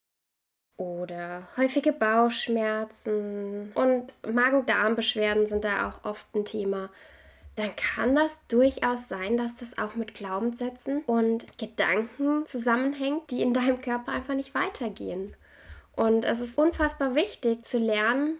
oder 0.78 1.48
häufige 1.56 1.92
Bauchschmerzen 1.92 3.72
und 3.74 4.12
Magen-Darm-Beschwerden 4.30 5.46
sind 5.46 5.64
da 5.64 5.88
auch 5.88 6.04
oft 6.04 6.26
ein 6.34 6.44
Thema, 6.44 6.90
dann 7.56 7.74
kann 7.74 8.14
das 8.14 8.32
durchaus 8.48 9.08
sein, 9.08 9.38
dass 9.38 9.54
das 9.56 9.78
auch 9.78 9.94
mit 9.94 10.14
Glaubenssätzen 10.14 11.02
und 11.04 11.58
Gedanken 11.58 12.46
zusammenhängt, 12.46 13.30
die 13.30 13.42
in 13.42 13.54
deinem 13.54 13.80
Körper 13.80 14.12
einfach 14.12 14.34
nicht 14.34 14.54
weitergehen. 14.54 15.34
Und 15.94 16.26
es 16.26 16.40
ist 16.40 16.58
unfassbar 16.58 17.14
wichtig 17.14 17.64
zu 17.64 17.78
lernen, 17.78 18.38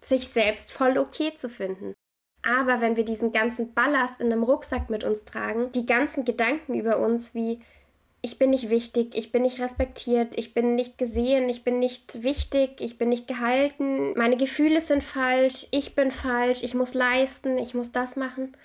sich 0.00 0.28
selbst 0.28 0.72
voll 0.72 0.96
okay 0.96 1.34
zu 1.36 1.50
finden. 1.50 1.94
Aber 2.42 2.80
wenn 2.80 2.96
wir 2.96 3.04
diesen 3.04 3.32
ganzen 3.32 3.74
Ballast 3.74 4.20
in 4.20 4.32
einem 4.32 4.42
Rucksack 4.42 4.88
mit 4.88 5.04
uns 5.04 5.24
tragen, 5.24 5.72
die 5.72 5.84
ganzen 5.84 6.24
Gedanken 6.24 6.74
über 6.74 6.98
uns 6.98 7.34
wie 7.34 7.60
ich 8.22 8.38
bin 8.38 8.50
nicht 8.50 8.70
wichtig, 8.70 9.14
ich 9.14 9.30
bin 9.30 9.42
nicht 9.42 9.60
respektiert, 9.60 10.38
ich 10.38 10.54
bin 10.54 10.74
nicht 10.74 10.98
gesehen, 10.98 11.48
ich 11.48 11.64
bin 11.64 11.78
nicht 11.78 12.22
wichtig, 12.22 12.80
ich 12.80 12.98
bin 12.98 13.08
nicht 13.08 13.28
gehalten, 13.28 14.16
meine 14.16 14.36
Gefühle 14.36 14.80
sind 14.80 15.04
falsch, 15.04 15.68
ich 15.70 15.94
bin 15.94 16.10
falsch, 16.10 16.62
ich 16.62 16.74
muss 16.74 16.94
leisten, 16.94 17.58
ich 17.58 17.74
muss 17.74 17.92
das 17.92 18.16
machen, 18.16 18.56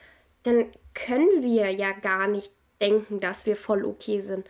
dann 0.43 0.71
können 0.93 1.43
wir 1.43 1.69
ja 1.71 1.91
gar 1.91 2.27
nicht 2.27 2.51
denken, 2.81 3.19
dass 3.19 3.45
wir 3.45 3.55
voll 3.55 3.85
okay 3.85 4.19
sind. 4.19 4.47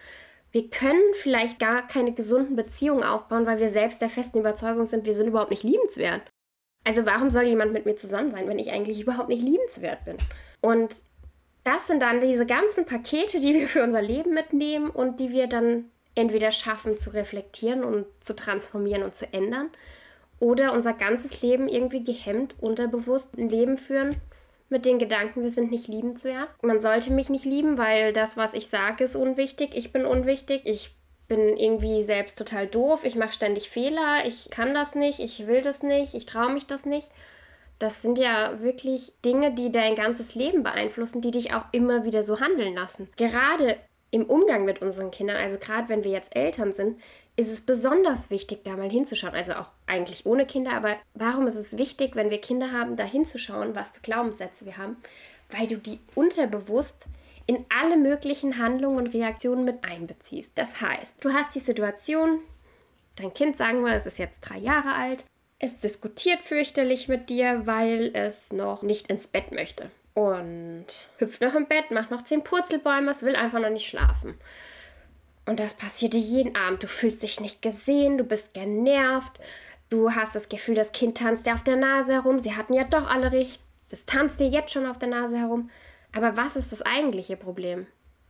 Wir 0.52 0.70
können 0.70 1.02
vielleicht 1.14 1.60
gar 1.60 1.88
keine 1.88 2.14
gesunden 2.14 2.56
Beziehungen 2.56 3.04
aufbauen, 3.04 3.46
weil 3.46 3.60
wir 3.60 3.70
selbst 3.70 4.02
der 4.02 4.10
festen 4.10 4.40
Überzeugung 4.40 4.86
sind, 4.86 5.06
wir 5.06 5.14
sind 5.14 5.28
überhaupt 5.28 5.52
nicht 5.52 5.64
liebenswert. 5.64 6.22
Also 6.84 7.06
warum 7.06 7.30
soll 7.30 7.44
jemand 7.44 7.74
mit 7.74 7.86
mir 7.86 7.96
zusammen 7.96 8.32
sein, 8.32 8.48
wenn 8.48 8.60
ich 8.60 8.72
eigentlich 8.72 9.02
überhaupt 9.02 9.30
nicht 9.30 9.44
liebenswert 9.44 10.04
bin? 10.04 10.18
Und 10.62 10.96
das 11.64 11.88
sind 11.88 12.02
dann 12.02 12.20
diese 12.22 12.46
ganzen 12.46 12.86
Pakete, 12.86 13.40
die 13.40 13.54
wir 13.54 13.68
für 13.68 13.84
unser 13.84 14.02
Leben 14.02 14.34
mitnehmen 14.34 14.90
und 14.90 15.20
die 15.20 15.32
wir 15.32 15.48
dann 15.48 15.86
entweder 16.16 16.52
schaffen 16.52 16.98
zu 16.98 17.12
reflektieren 17.12 17.84
und 17.84 18.06
zu 18.20 18.36
transformieren 18.36 19.04
und 19.04 19.16
zu 19.16 19.32
ändern 19.32 19.70
oder 20.40 20.74
unser 20.74 20.94
ganzes 20.94 21.42
Leben 21.42 21.70
irgendwie 21.70 22.04
gehemmt, 22.04 22.56
unterbewusst 22.60 23.38
ein 23.38 23.48
Leben 23.48 23.78
führen 23.78 24.16
mit 24.72 24.86
den 24.86 25.00
Gedanken, 25.00 25.44
wir 25.44 25.50
sind 25.50 25.70
nicht 25.70 25.88
liebenswert. 25.90 26.48
Man 26.64 26.82
sollte 26.82 27.12
mich 27.12 27.30
nicht 27.30 27.44
lieben, 27.44 27.78
weil 27.78 28.14
das, 28.14 28.38
was 28.38 28.54
ich 28.54 28.68
sage, 28.68 29.04
ist 29.04 29.18
unwichtig. 29.18 29.76
Ich 29.76 29.92
bin 29.92 30.06
unwichtig. 30.06 30.62
Ich 30.64 30.96
bin 31.28 31.58
irgendwie 31.58 32.04
selbst 32.04 32.38
total 32.38 32.68
doof. 32.68 33.04
Ich 33.04 33.16
mache 33.16 33.34
ständig 33.34 33.70
Fehler. 33.70 34.26
Ich 34.26 34.50
kann 34.50 34.74
das 34.74 34.96
nicht. 34.96 35.20
Ich 35.20 35.46
will 35.46 35.62
das 35.62 35.84
nicht. 35.84 36.14
Ich 36.14 36.26
traue 36.26 36.54
mich 36.54 36.68
das 36.68 36.86
nicht. 36.86 37.10
Das 37.82 38.04
sind 38.04 38.20
ja 38.20 38.62
wirklich 38.62 39.12
Dinge, 39.26 39.56
die 39.56 39.72
dein 39.72 39.96
ganzes 39.96 40.36
Leben 40.36 40.62
beeinflussen, 40.62 41.20
die 41.20 41.32
dich 41.32 41.52
auch 41.56 41.66
immer 41.72 42.06
wieder 42.06 42.22
so 42.22 42.40
handeln 42.40 42.76
lassen. 42.76 43.10
Gerade 43.18 43.76
im 44.12 44.26
Umgang 44.26 44.66
mit 44.66 44.84
unseren 44.84 45.10
Kindern, 45.10 45.38
also 45.38 45.58
gerade 45.58 45.90
wenn 45.90 46.04
wir 46.04 46.12
jetzt 46.12 46.36
Eltern 46.36 46.74
sind, 46.74 47.02
ist 47.38 47.52
es 47.52 47.62
besonders 47.62 48.30
wichtig, 48.30 48.60
da 48.64 48.78
mal 48.78 48.92
hinzuschauen. 48.92 49.34
Also 49.34 49.54
auch 49.54 49.72
eigentlich 49.88 50.28
ohne 50.28 50.46
Kinder, 50.46 50.74
aber 50.74 50.98
warum 51.16 51.48
ist 51.48 51.56
es 51.56 51.76
wichtig, 51.76 52.16
wenn 52.16 52.30
wir 52.30 52.40
Kinder 52.40 52.72
haben, 52.72 52.98
da 52.98 53.04
hinzuschauen, 53.04 53.74
was 53.74 53.90
für 53.90 54.02
Glaubenssätze 54.02 54.68
wir 54.68 54.78
haben? 54.78 54.98
Weil 55.50 55.66
du 55.66 55.78
die 55.78 56.00
unterbewusst 56.14 57.08
in 57.48 57.66
alle 57.70 57.98
möglichen 57.98 58.60
Handlungen 58.60 59.00
und 59.00 59.14
Reaktionen 59.16 59.66
mit 59.66 59.84
einbeziehst. 59.84 60.56
Das 60.56 60.82
heißt, 60.82 61.14
du 61.22 61.34
hast 61.34 61.56
die 61.56 61.60
Situation, 61.60 62.42
dein 63.16 63.34
Kind, 63.34 63.58
sagen 63.58 63.84
wir, 63.84 63.96
es 63.96 64.06
ist 64.06 64.20
jetzt 64.20 64.42
drei 64.42 64.60
Jahre 64.60 64.94
alt, 64.94 65.26
es 65.64 65.78
diskutiert 65.78 66.42
fürchterlich 66.42 67.08
mit 67.08 67.30
dir, 67.30 67.68
weil 67.68 68.10
es 68.16 68.52
noch 68.52 68.82
nicht 68.82 69.08
ins 69.08 69.28
Bett 69.28 69.52
möchte. 69.52 69.92
Und 70.16 70.88
hüpft 71.20 71.42
noch 71.42 71.54
im 71.54 71.68
Bett, 71.68 71.92
macht 71.92 72.10
noch 72.10 72.24
zehn 72.24 72.44
Purzelbäume, 72.44 73.12
es 73.12 73.22
will 73.22 73.36
einfach 73.36 73.60
noch 73.60 73.70
nicht 73.70 73.88
schlafen. 73.88 74.36
Und 75.46 75.60
das 75.60 75.76
passiert 75.76 76.14
dir 76.14 76.20
jeden 76.20 76.56
Abend. 76.56 76.82
Du 76.82 76.88
fühlst 76.88 77.22
dich 77.22 77.40
nicht 77.40 77.62
gesehen, 77.62 78.18
du 78.18 78.24
bist 78.24 78.56
genervt, 78.56 79.40
du 79.90 80.12
hast 80.12 80.34
das 80.34 80.50
Gefühl, 80.50 80.74
das 80.74 80.94
Kind 80.94 81.18
tanzt 81.20 81.46
dir 81.46 81.54
auf 81.54 81.64
der 81.64 81.76
Nase 81.76 82.14
herum. 82.14 82.40
Sie 82.40 82.56
hatten 82.56 82.74
ja 82.74 82.84
doch 82.84 83.08
alle 83.08 83.32
recht. 83.32 83.62
Das 83.90 84.06
tanzt 84.06 84.40
dir 84.40 84.48
jetzt 84.48 84.72
schon 84.72 84.88
auf 84.88 84.98
der 84.98 85.10
Nase 85.10 85.38
herum. 85.38 85.70
Aber 86.12 86.36
was 86.38 86.56
ist 86.56 86.72
das 86.72 86.82
eigentliche 86.82 87.38
Problem? 87.38 87.86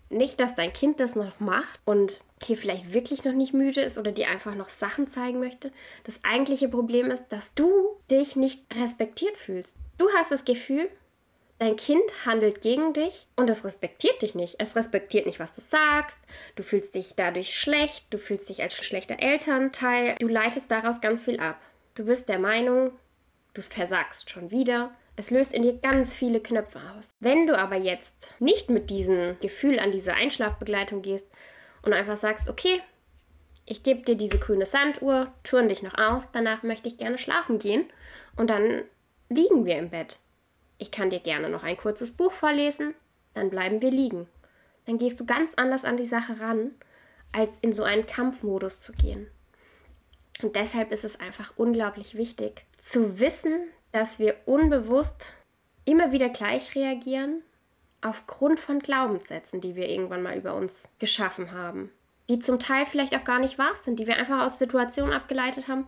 Nicht, 0.09 0.41
dass 0.41 0.55
dein 0.55 0.73
Kind 0.73 0.99
das 0.99 1.15
noch 1.15 1.39
macht 1.39 1.79
und 1.85 2.21
hier 2.43 2.57
vielleicht 2.57 2.93
wirklich 2.93 3.23
noch 3.23 3.33
nicht 3.33 3.53
müde 3.53 3.81
ist 3.81 3.97
oder 3.97 4.11
dir 4.11 4.29
einfach 4.29 4.55
noch 4.55 4.69
Sachen 4.69 5.09
zeigen 5.09 5.39
möchte. 5.39 5.71
Das 6.03 6.19
eigentliche 6.23 6.69
Problem 6.69 7.11
ist, 7.11 7.27
dass 7.29 7.53
du 7.53 7.71
dich 8.09 8.35
nicht 8.35 8.63
respektiert 8.73 9.37
fühlst. 9.37 9.75
Du 9.97 10.09
hast 10.13 10.31
das 10.31 10.45
Gefühl, 10.45 10.89
dein 11.59 11.75
Kind 11.75 12.03
handelt 12.25 12.61
gegen 12.61 12.93
dich 12.93 13.27
und 13.35 13.49
es 13.49 13.63
respektiert 13.63 14.21
dich 14.21 14.33
nicht. 14.33 14.55
Es 14.57 14.75
respektiert 14.75 15.27
nicht, 15.27 15.39
was 15.39 15.53
du 15.53 15.61
sagst. 15.61 16.17
Du 16.55 16.63
fühlst 16.63 16.95
dich 16.95 17.13
dadurch 17.15 17.53
schlecht. 17.53 18.07
Du 18.09 18.17
fühlst 18.17 18.49
dich 18.49 18.63
als 18.63 18.73
schlechter 18.73 19.19
Elternteil. 19.19 20.15
Du 20.19 20.27
leitest 20.27 20.71
daraus 20.71 21.01
ganz 21.01 21.23
viel 21.23 21.39
ab. 21.39 21.61
Du 21.93 22.05
bist 22.05 22.29
der 22.29 22.39
Meinung, 22.39 22.91
du 23.53 23.61
versagst 23.61 24.29
schon 24.29 24.49
wieder. 24.49 24.91
Es 25.17 25.29
löst 25.29 25.53
in 25.53 25.61
dir 25.61 25.77
ganz 25.77 26.15
viele 26.15 26.39
Knöpfe 26.39 26.79
aus. 26.79 27.13
Wenn 27.19 27.45
du 27.45 27.55
aber 27.55 27.75
jetzt 27.75 28.33
nicht 28.39 28.69
mit 28.69 28.89
diesem 28.89 29.37
Gefühl 29.39 29.77
an 29.77 29.91
diese 29.91 30.13
Einschlafbegleitung 30.13 31.01
gehst 31.01 31.27
und 31.83 31.93
einfach 31.93 32.17
sagst, 32.17 32.49
okay, 32.49 32.81
ich 33.65 33.83
gebe 33.83 34.01
dir 34.01 34.15
diese 34.15 34.39
grüne 34.39 34.65
Sanduhr, 34.65 35.31
turn 35.43 35.69
dich 35.69 35.83
noch 35.83 35.97
aus, 35.97 36.29
danach 36.31 36.63
möchte 36.63 36.87
ich 36.87 36.97
gerne 36.97 37.17
schlafen 37.17 37.59
gehen 37.59 37.85
und 38.35 38.49
dann 38.49 38.83
liegen 39.29 39.65
wir 39.65 39.77
im 39.77 39.89
Bett. 39.89 40.19
Ich 40.77 40.91
kann 40.91 41.09
dir 41.09 41.19
gerne 41.19 41.49
noch 41.49 41.63
ein 41.63 41.77
kurzes 41.77 42.11
Buch 42.11 42.31
vorlesen, 42.31 42.95
dann 43.33 43.49
bleiben 43.49 43.81
wir 43.81 43.91
liegen. 43.91 44.27
Dann 44.85 44.97
gehst 44.97 45.19
du 45.19 45.25
ganz 45.25 45.53
anders 45.55 45.85
an 45.85 45.95
die 45.95 46.05
Sache 46.05 46.39
ran, 46.39 46.71
als 47.31 47.59
in 47.59 47.71
so 47.71 47.83
einen 47.83 48.07
Kampfmodus 48.07 48.81
zu 48.81 48.91
gehen. 48.93 49.27
Und 50.41 50.55
deshalb 50.55 50.91
ist 50.91 51.03
es 51.03 51.19
einfach 51.19 51.53
unglaublich 51.55 52.15
wichtig 52.15 52.65
zu 52.81 53.19
wissen, 53.19 53.67
dass 53.91 54.19
wir 54.19 54.35
unbewusst 54.45 55.33
immer 55.85 56.11
wieder 56.11 56.29
gleich 56.29 56.75
reagieren 56.75 57.43
aufgrund 58.01 58.59
von 58.59 58.79
Glaubenssätzen, 58.79 59.61
die 59.61 59.75
wir 59.75 59.89
irgendwann 59.89 60.23
mal 60.23 60.37
über 60.37 60.55
uns 60.55 60.89
geschaffen 60.99 61.51
haben, 61.51 61.91
die 62.29 62.39
zum 62.39 62.59
Teil 62.59 62.85
vielleicht 62.85 63.15
auch 63.15 63.23
gar 63.23 63.39
nicht 63.39 63.57
wahr 63.57 63.75
sind, 63.75 63.99
die 63.99 64.07
wir 64.07 64.17
einfach 64.17 64.41
aus 64.41 64.59
Situationen 64.59 65.13
abgeleitet 65.13 65.67
haben, 65.67 65.85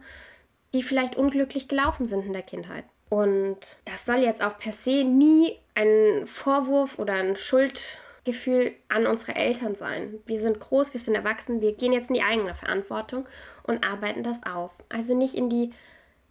die 0.74 0.84
vielleicht 0.84 1.16
unglücklich 1.16 1.68
gelaufen 1.68 2.06
sind 2.06 2.26
in 2.26 2.34
der 2.34 2.42
Kindheit. 2.42 2.86
Und 3.10 3.58
das 3.86 4.06
soll 4.06 4.18
jetzt 4.18 4.42
auch 4.42 4.58
per 4.58 4.74
se 4.74 5.04
nie 5.04 5.58
ein 5.76 6.26
Vorwurf 6.26 6.98
oder 6.98 7.14
ein 7.14 7.36
Schuldgefühl 7.36 8.74
an 8.90 9.06
unsere 9.06 9.36
Eltern 9.36 9.76
sein. 9.76 10.20
Wir 10.26 10.42
sind 10.42 10.60
groß, 10.60 10.94
wir 10.94 11.00
sind 11.00 11.14
erwachsen, 11.14 11.62
wir 11.62 11.74
gehen 11.74 11.94
jetzt 11.94 12.10
in 12.10 12.16
die 12.16 12.24
eigene 12.24 12.56
Verantwortung 12.56 13.28
und 13.64 13.86
arbeiten 13.86 14.24
das 14.24 14.42
auf. 14.44 14.72
Also 14.90 15.16
nicht 15.16 15.36
in 15.36 15.50
die 15.50 15.72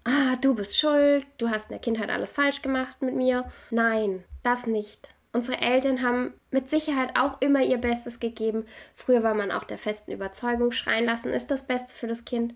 ah, 0.04 0.36
du 0.40 0.54
bist 0.54 0.78
schuld, 0.78 1.26
du 1.38 1.50
hast 1.50 1.64
in 1.66 1.74
der 1.74 1.80
Kindheit 1.80 2.10
alles 2.10 2.32
falsch 2.32 2.62
gemacht 2.62 3.00
mit 3.00 3.14
mir. 3.14 3.44
Nein, 3.70 4.24
das 4.42 4.66
nicht. 4.66 5.14
Unsere 5.34 5.60
Eltern 5.60 6.02
haben 6.02 6.34
mit 6.50 6.68
Sicherheit 6.68 7.18
auch 7.18 7.40
immer 7.40 7.62
ihr 7.62 7.78
Bestes 7.78 8.20
gegeben. 8.20 8.66
Früher 8.94 9.22
war 9.22 9.34
man 9.34 9.50
auch 9.50 9.64
der 9.64 9.78
festen 9.78 10.12
Überzeugung, 10.12 10.72
schreien 10.72 11.06
lassen 11.06 11.30
ist 11.30 11.50
das 11.50 11.66
Beste 11.66 11.94
für 11.94 12.06
das 12.06 12.26
Kind. 12.26 12.54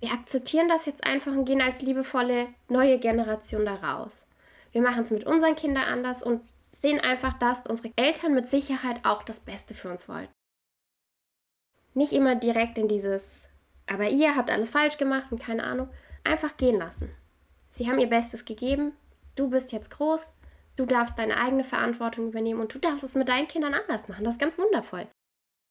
Wir 0.00 0.12
akzeptieren 0.12 0.68
das 0.68 0.84
jetzt 0.84 1.04
einfach 1.04 1.32
und 1.32 1.46
gehen 1.46 1.62
als 1.62 1.80
liebevolle 1.80 2.48
neue 2.68 2.98
Generation 2.98 3.64
da 3.64 3.76
raus. 3.76 4.26
Wir 4.72 4.82
machen 4.82 5.02
es 5.02 5.10
mit 5.10 5.24
unseren 5.24 5.54
Kindern 5.54 5.84
anders 5.84 6.22
und 6.22 6.42
sehen 6.72 7.00
einfach, 7.00 7.32
dass 7.38 7.66
unsere 7.66 7.90
Eltern 7.96 8.34
mit 8.34 8.50
Sicherheit 8.50 9.00
auch 9.04 9.22
das 9.22 9.40
Beste 9.40 9.72
für 9.72 9.90
uns 9.90 10.06
wollten. 10.06 10.32
Nicht 11.94 12.12
immer 12.12 12.34
direkt 12.34 12.76
in 12.76 12.88
dieses, 12.88 13.48
aber 13.86 14.10
ihr 14.10 14.36
habt 14.36 14.50
alles 14.50 14.68
falsch 14.70 14.98
gemacht 14.98 15.28
und 15.30 15.40
keine 15.40 15.62
Ahnung, 15.62 15.88
einfach 16.22 16.56
gehen 16.58 16.78
lassen. 16.78 17.14
Sie 17.70 17.88
haben 17.88 17.98
ihr 17.98 18.08
Bestes 18.08 18.44
gegeben, 18.44 18.92
du 19.36 19.48
bist 19.48 19.72
jetzt 19.72 19.90
groß, 19.90 20.26
du 20.76 20.86
darfst 20.86 21.18
deine 21.18 21.36
eigene 21.36 21.64
Verantwortung 21.64 22.28
übernehmen 22.28 22.60
und 22.60 22.74
du 22.74 22.78
darfst 22.78 23.04
es 23.04 23.14
mit 23.14 23.28
deinen 23.28 23.48
Kindern 23.48 23.74
anders 23.74 24.08
machen. 24.08 24.24
Das 24.24 24.34
ist 24.34 24.40
ganz 24.40 24.58
wundervoll. 24.58 25.06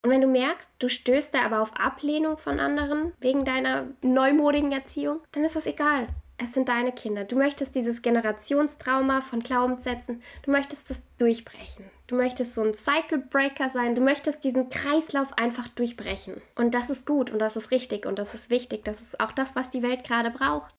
Und 0.04 0.10
wenn 0.10 0.22
du 0.22 0.28
merkst, 0.28 0.70
du 0.80 0.90
stößt 0.90 1.34
da 1.34 1.44
aber 1.44 1.62
auf 1.62 1.76
Ablehnung 1.78 2.38
von 2.38 2.60
anderen 2.60 3.14
wegen 3.20 3.46
deiner 3.46 3.88
neumodigen 4.02 4.72
Erziehung, 4.72 5.22
dann 5.32 5.46
ist 5.46 5.56
das 5.56 5.66
egal. 5.66 6.08
Es 6.38 6.54
sind 6.54 6.68
deine 6.68 6.92
Kinder. 6.92 7.24
Du 7.24 7.38
möchtest 7.38 7.74
dieses 7.76 8.02
Generationstrauma 8.02 9.22
von 9.22 9.40
Glaubenssätzen, 9.40 10.22
du 10.42 10.52
möchtest 10.52 10.90
das 10.90 11.02
durchbrechen. 11.18 11.86
Du 12.08 12.16
möchtest 12.16 12.54
so 12.54 12.62
ein 12.62 12.74
Cycle 12.74 13.20
Breaker 13.20 13.70
sein. 13.70 13.96
Du 13.96 14.02
möchtest 14.02 14.44
diesen 14.44 14.70
Kreislauf 14.70 15.38
einfach 15.38 15.68
durchbrechen. 15.70 16.42
Und 16.56 16.76
das 16.76 16.90
ist 16.90 17.06
gut 17.06 17.32
und 17.32 17.40
das 17.40 17.56
ist 17.56 17.72
richtig 17.72 18.06
und 18.06 18.20
das 18.20 18.36
ist 18.36 18.50
wichtig. 18.50 18.84
Das 18.84 19.02
ist 19.02 19.20
auch 19.20 19.32
das, 19.32 19.56
was 19.56 19.70
die 19.70 19.82
Welt 19.82 20.04
gerade 20.04 20.30
braucht. 20.30 20.74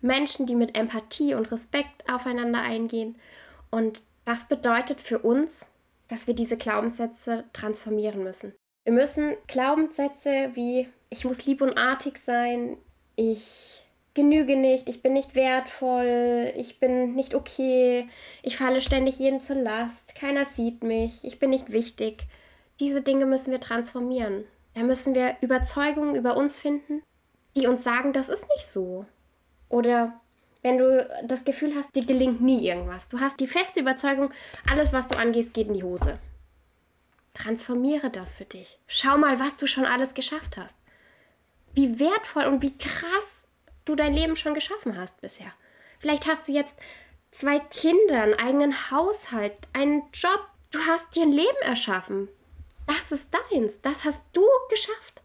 Menschen, 0.00 0.46
die 0.46 0.54
mit 0.54 0.76
Empathie 0.76 1.34
und 1.34 1.50
Respekt 1.50 2.08
aufeinander 2.10 2.60
eingehen. 2.60 3.18
Und 3.70 4.02
das 4.24 4.46
bedeutet 4.46 5.00
für 5.00 5.20
uns, 5.20 5.66
dass 6.08 6.26
wir 6.26 6.34
diese 6.34 6.56
Glaubenssätze 6.56 7.44
transformieren 7.52 8.22
müssen. 8.24 8.52
Wir 8.84 8.92
müssen 8.92 9.36
Glaubenssätze 9.46 10.50
wie 10.54 10.88
ich 11.10 11.24
muss 11.24 11.44
lieb 11.44 11.60
und 11.60 11.76
artig 11.76 12.20
sein, 12.24 12.78
ich 13.16 13.82
genüge 14.14 14.56
nicht, 14.56 14.88
ich 14.88 15.02
bin 15.02 15.12
nicht 15.12 15.34
wertvoll, 15.34 16.52
ich 16.56 16.78
bin 16.78 17.14
nicht 17.14 17.34
okay, 17.34 18.08
ich 18.42 18.56
falle 18.56 18.80
ständig 18.80 19.18
jedem 19.18 19.40
zur 19.40 19.56
Last, 19.56 20.14
keiner 20.14 20.44
sieht 20.44 20.82
mich, 20.82 21.24
ich 21.24 21.38
bin 21.38 21.50
nicht 21.50 21.72
wichtig. 21.72 22.26
Diese 22.78 23.02
Dinge 23.02 23.26
müssen 23.26 23.50
wir 23.50 23.60
transformieren. 23.60 24.44
Da 24.74 24.82
müssen 24.82 25.14
wir 25.14 25.36
Überzeugungen 25.40 26.14
über 26.14 26.36
uns 26.36 26.58
finden, 26.58 27.02
die 27.56 27.66
uns 27.66 27.84
sagen, 27.84 28.12
das 28.12 28.28
ist 28.28 28.44
nicht 28.54 28.66
so. 28.66 29.04
Oder 29.68 30.19
wenn 30.62 30.78
du 30.78 31.08
das 31.24 31.44
Gefühl 31.44 31.74
hast, 31.74 31.94
dir 31.94 32.04
gelingt 32.04 32.40
nie 32.40 32.66
irgendwas. 32.66 33.08
Du 33.08 33.20
hast 33.20 33.40
die 33.40 33.46
feste 33.46 33.80
Überzeugung, 33.80 34.32
alles, 34.68 34.92
was 34.92 35.08
du 35.08 35.16
angehst, 35.16 35.54
geht 35.54 35.68
in 35.68 35.74
die 35.74 35.82
Hose. 35.82 36.18
Transformiere 37.34 38.10
das 38.10 38.34
für 38.34 38.44
dich. 38.44 38.78
Schau 38.86 39.16
mal, 39.16 39.40
was 39.40 39.56
du 39.56 39.66
schon 39.66 39.86
alles 39.86 40.14
geschafft 40.14 40.56
hast. 40.56 40.76
Wie 41.72 41.98
wertvoll 41.98 42.44
und 42.46 42.62
wie 42.62 42.76
krass 42.76 43.44
du 43.84 43.94
dein 43.94 44.14
Leben 44.14 44.36
schon 44.36 44.54
geschaffen 44.54 44.98
hast 44.98 45.20
bisher. 45.20 45.52
Vielleicht 46.00 46.26
hast 46.26 46.48
du 46.48 46.52
jetzt 46.52 46.76
zwei 47.30 47.58
Kinder, 47.58 48.22
einen 48.22 48.34
eigenen 48.34 48.90
Haushalt, 48.90 49.54
einen 49.72 50.02
Job. 50.12 50.40
Du 50.70 50.80
hast 50.80 51.14
dir 51.14 51.22
ein 51.22 51.32
Leben 51.32 51.62
erschaffen. 51.62 52.28
Das 52.86 53.12
ist 53.12 53.28
deins. 53.50 53.80
Das 53.82 54.04
hast 54.04 54.22
du 54.32 54.44
geschafft. 54.68 55.22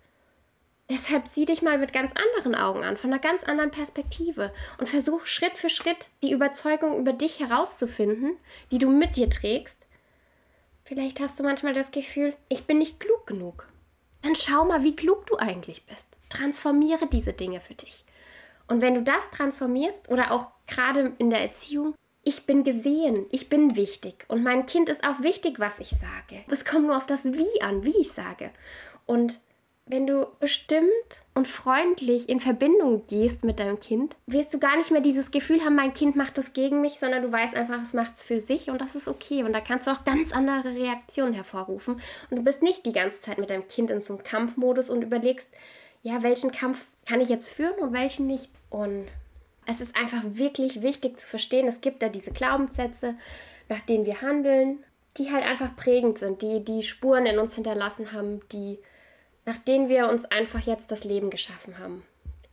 Deshalb 0.89 1.27
sieh 1.27 1.45
dich 1.45 1.63
mal 1.63 1.79
mit 1.79 1.93
ganz 1.93 2.11
anderen 2.13 2.53
Augen 2.53 2.83
an, 2.83 2.95
von 2.95 3.11
einer 3.11 3.21
ganz 3.21 3.43
anderen 3.43 3.71
Perspektive 3.71 4.53
und 4.79 4.87
versuch 4.87 5.25
Schritt 5.25 5.57
für 5.57 5.69
Schritt 5.69 6.07
die 6.21 6.31
Überzeugung 6.31 6.99
über 6.99 7.11
dich 7.11 7.39
herauszufinden, 7.39 8.37
die 8.71 8.77
du 8.77 8.89
mit 8.89 9.15
dir 9.15 9.29
trägst. 9.29 9.77
Vielleicht 10.83 11.19
hast 11.19 11.39
du 11.39 11.43
manchmal 11.43 11.73
das 11.73 11.89
Gefühl, 11.89 12.35
ich 12.49 12.67
bin 12.67 12.77
nicht 12.77 12.99
klug 12.99 13.25
genug. 13.25 13.67
Dann 14.21 14.35
schau 14.35 14.65
mal, 14.65 14.83
wie 14.83 14.95
klug 14.95 15.25
du 15.25 15.37
eigentlich 15.37 15.85
bist. 15.87 16.09
Transformiere 16.29 17.07
diese 17.07 17.33
Dinge 17.33 17.61
für 17.61 17.73
dich. 17.73 18.05
Und 18.67 18.81
wenn 18.81 18.93
du 18.93 19.01
das 19.01 19.29
transformierst 19.31 20.09
oder 20.09 20.31
auch 20.31 20.47
gerade 20.67 21.13
in 21.17 21.31
der 21.31 21.41
Erziehung, 21.41 21.95
ich 22.23 22.45
bin 22.45 22.63
gesehen, 22.63 23.25
ich 23.31 23.49
bin 23.49 23.75
wichtig 23.75 24.25
und 24.27 24.43
mein 24.43 24.65
Kind 24.65 24.89
ist 24.89 25.03
auch 25.03 25.21
wichtig, 25.21 25.59
was 25.59 25.79
ich 25.79 25.89
sage. 25.89 26.43
Es 26.47 26.65
kommt 26.65 26.87
nur 26.87 26.97
auf 26.97 27.05
das 27.05 27.23
Wie 27.25 27.61
an, 27.61 27.83
wie 27.85 28.01
ich 28.01 28.11
sage. 28.11 28.51
Und 29.05 29.39
wenn 29.87 30.07
du 30.07 30.25
bestimmt 30.39 30.89
und 31.35 31.47
freundlich 31.47 32.27
in 32.27 32.39
Verbindung 32.39 33.05
gehst 33.07 33.43
mit 33.43 33.59
deinem 33.59 33.79
Kind, 33.79 34.15
wirst 34.25 34.51
du 34.53 34.59
gar 34.59 34.77
nicht 34.77 34.89
mehr 34.89 35.01
dieses 35.01 35.29
Gefühl 35.29 35.63
haben, 35.63 35.75
mein 35.75 35.93
Kind 35.93 36.15
macht 36.15 36.39
das 36.39 36.53
gegen 36.53 36.81
mich, 36.81 36.97
sondern 36.97 37.21
du 37.21 37.31
weißt 37.31 37.55
einfach, 37.55 37.81
es 37.83 37.93
macht 37.93 38.15
es 38.15 38.23
für 38.23 38.39
sich 38.39 38.69
und 38.71 38.81
das 38.81 38.95
ist 38.95 39.07
okay. 39.07 39.43
Und 39.43 39.53
da 39.53 39.61
kannst 39.61 39.85
du 39.85 39.91
auch 39.91 40.03
ganz 40.03 40.31
andere 40.31 40.73
Reaktionen 40.73 41.33
hervorrufen. 41.33 42.01
Und 42.29 42.37
du 42.37 42.43
bist 42.43 42.63
nicht 42.63 42.85
die 42.85 42.93
ganze 42.93 43.19
Zeit 43.19 43.37
mit 43.37 43.51
deinem 43.51 43.67
Kind 43.67 43.91
in 43.91 44.01
so 44.01 44.15
einem 44.15 44.23
Kampfmodus 44.23 44.89
und 44.89 45.03
überlegst, 45.03 45.49
ja, 46.01 46.23
welchen 46.23 46.51
Kampf 46.51 46.85
kann 47.05 47.21
ich 47.21 47.29
jetzt 47.29 47.49
führen 47.49 47.79
und 47.79 47.93
welchen 47.93 48.25
nicht. 48.25 48.49
Und 48.71 49.05
es 49.67 49.81
ist 49.81 49.95
einfach 49.95 50.23
wirklich 50.23 50.81
wichtig 50.81 51.19
zu 51.19 51.27
verstehen, 51.27 51.67
es 51.67 51.81
gibt 51.81 52.01
da 52.01 52.09
diese 52.09 52.31
Glaubenssätze, 52.31 53.15
nach 53.69 53.81
denen 53.81 54.07
wir 54.07 54.21
handeln, 54.21 54.83
die 55.17 55.31
halt 55.31 55.45
einfach 55.45 55.75
prägend 55.75 56.17
sind, 56.17 56.41
die 56.41 56.63
die 56.63 56.81
Spuren 56.81 57.27
in 57.27 57.37
uns 57.37 57.53
hinterlassen 57.53 58.11
haben, 58.11 58.41
die 58.51 58.79
nach 59.45 59.57
denen 59.57 59.89
wir 59.89 60.09
uns 60.09 60.25
einfach 60.25 60.61
jetzt 60.61 60.91
das 60.91 61.03
Leben 61.03 61.29
geschaffen 61.29 61.77
haben. 61.77 62.03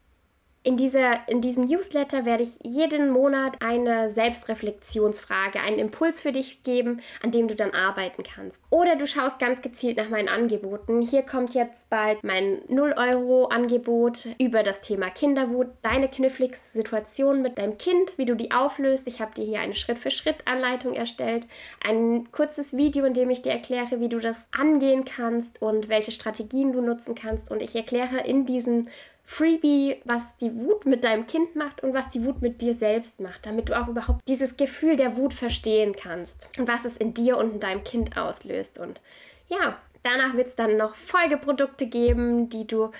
In, 0.63 0.77
dieser, 0.77 1.27
in 1.27 1.41
diesem 1.41 1.65
Newsletter 1.65 2.23
werde 2.23 2.43
ich 2.43 2.59
jeden 2.61 3.09
Monat 3.09 3.63
eine 3.63 4.11
Selbstreflexionsfrage, 4.11 5.59
einen 5.59 5.79
Impuls 5.79 6.21
für 6.21 6.31
dich 6.31 6.61
geben, 6.61 7.01
an 7.23 7.31
dem 7.31 7.47
du 7.47 7.55
dann 7.55 7.71
arbeiten 7.71 8.21
kannst. 8.21 8.59
Oder 8.69 8.95
du 8.95 9.07
schaust 9.07 9.39
ganz 9.39 9.63
gezielt 9.63 9.97
nach 9.97 10.09
meinen 10.09 10.29
Angeboten. 10.29 11.01
Hier 11.01 11.23
kommt 11.23 11.55
jetzt 11.55 11.89
bald 11.89 12.23
mein 12.23 12.61
0-Euro-Angebot 12.69 14.27
über 14.37 14.61
das 14.61 14.81
Thema 14.81 15.09
Kinderwut, 15.09 15.67
deine 15.81 16.07
kniffligste 16.07 16.71
Situation 16.73 17.41
mit 17.41 17.57
deinem 17.57 17.79
Kind, 17.79 18.19
wie 18.19 18.25
du 18.25 18.35
die 18.35 18.51
auflöst. 18.51 19.07
Ich 19.07 19.19
habe 19.19 19.33
dir 19.33 19.43
hier 19.43 19.61
eine 19.61 19.73
Schritt-für-Schritt-Anleitung 19.73 20.93
erstellt, 20.93 21.47
ein 21.83 22.31
kurzes 22.31 22.77
Video, 22.77 23.05
in 23.05 23.15
dem 23.15 23.31
ich 23.31 23.41
dir 23.41 23.51
erkläre, 23.51 23.99
wie 23.99 24.09
du 24.09 24.19
das 24.19 24.37
angehen 24.51 25.05
kannst 25.05 25.59
und 25.59 25.89
welche 25.89 26.11
Strategien 26.11 26.71
du 26.71 26.81
nutzen 26.81 27.15
kannst. 27.15 27.49
Und 27.49 27.63
ich 27.63 27.75
erkläre 27.75 28.19
in 28.19 28.45
diesem 28.45 28.87
Freebie, 29.31 30.01
was 30.03 30.35
die 30.41 30.53
Wut 30.53 30.85
mit 30.85 31.05
deinem 31.05 31.25
Kind 31.25 31.55
macht 31.55 31.81
und 31.83 31.93
was 31.93 32.09
die 32.09 32.25
Wut 32.25 32.41
mit 32.41 32.61
dir 32.61 32.73
selbst 32.73 33.21
macht, 33.21 33.45
damit 33.45 33.69
du 33.69 33.81
auch 33.81 33.87
überhaupt 33.87 34.27
dieses 34.27 34.57
Gefühl 34.57 34.97
der 34.97 35.15
Wut 35.15 35.33
verstehen 35.33 35.95
kannst 35.95 36.49
und 36.59 36.67
was 36.67 36.83
es 36.83 36.97
in 36.97 37.13
dir 37.13 37.37
und 37.37 37.53
in 37.53 37.59
deinem 37.61 37.85
Kind 37.85 38.17
auslöst. 38.17 38.77
Und 38.77 38.99
ja, 39.47 39.77
danach 40.03 40.33
wird 40.33 40.47
es 40.47 40.55
dann 40.55 40.75
noch 40.75 40.95
Folgeprodukte 40.95 41.87
geben, 41.87 42.49
die 42.49 42.67
du 42.67 42.91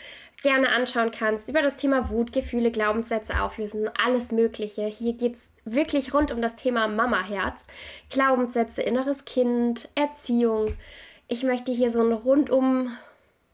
gerne 0.41 0.69
anschauen 0.69 1.11
kannst 1.11 1.49
über 1.49 1.61
das 1.61 1.75
Thema 1.75 2.09
Wut, 2.09 2.31
Gefühle, 2.31 2.71
Glaubenssätze 2.71 3.41
auflösen, 3.43 3.89
alles 4.01 4.31
Mögliche. 4.31 4.85
Hier 4.85 5.11
geht 5.11 5.33
es 5.33 5.41
wirklich 5.65 6.13
rund 6.13 6.31
um 6.31 6.41
das 6.41 6.55
Thema 6.55 6.87
Mama-Herz, 6.87 7.59
Glaubenssätze, 8.09 8.81
inneres 8.81 9.25
Kind, 9.25 9.89
Erziehung. 9.95 10.77
Ich 11.27 11.43
möchte 11.43 11.73
hier 11.73 11.91
so 11.91 12.01
ein 12.01 12.13
rundum 12.13 12.89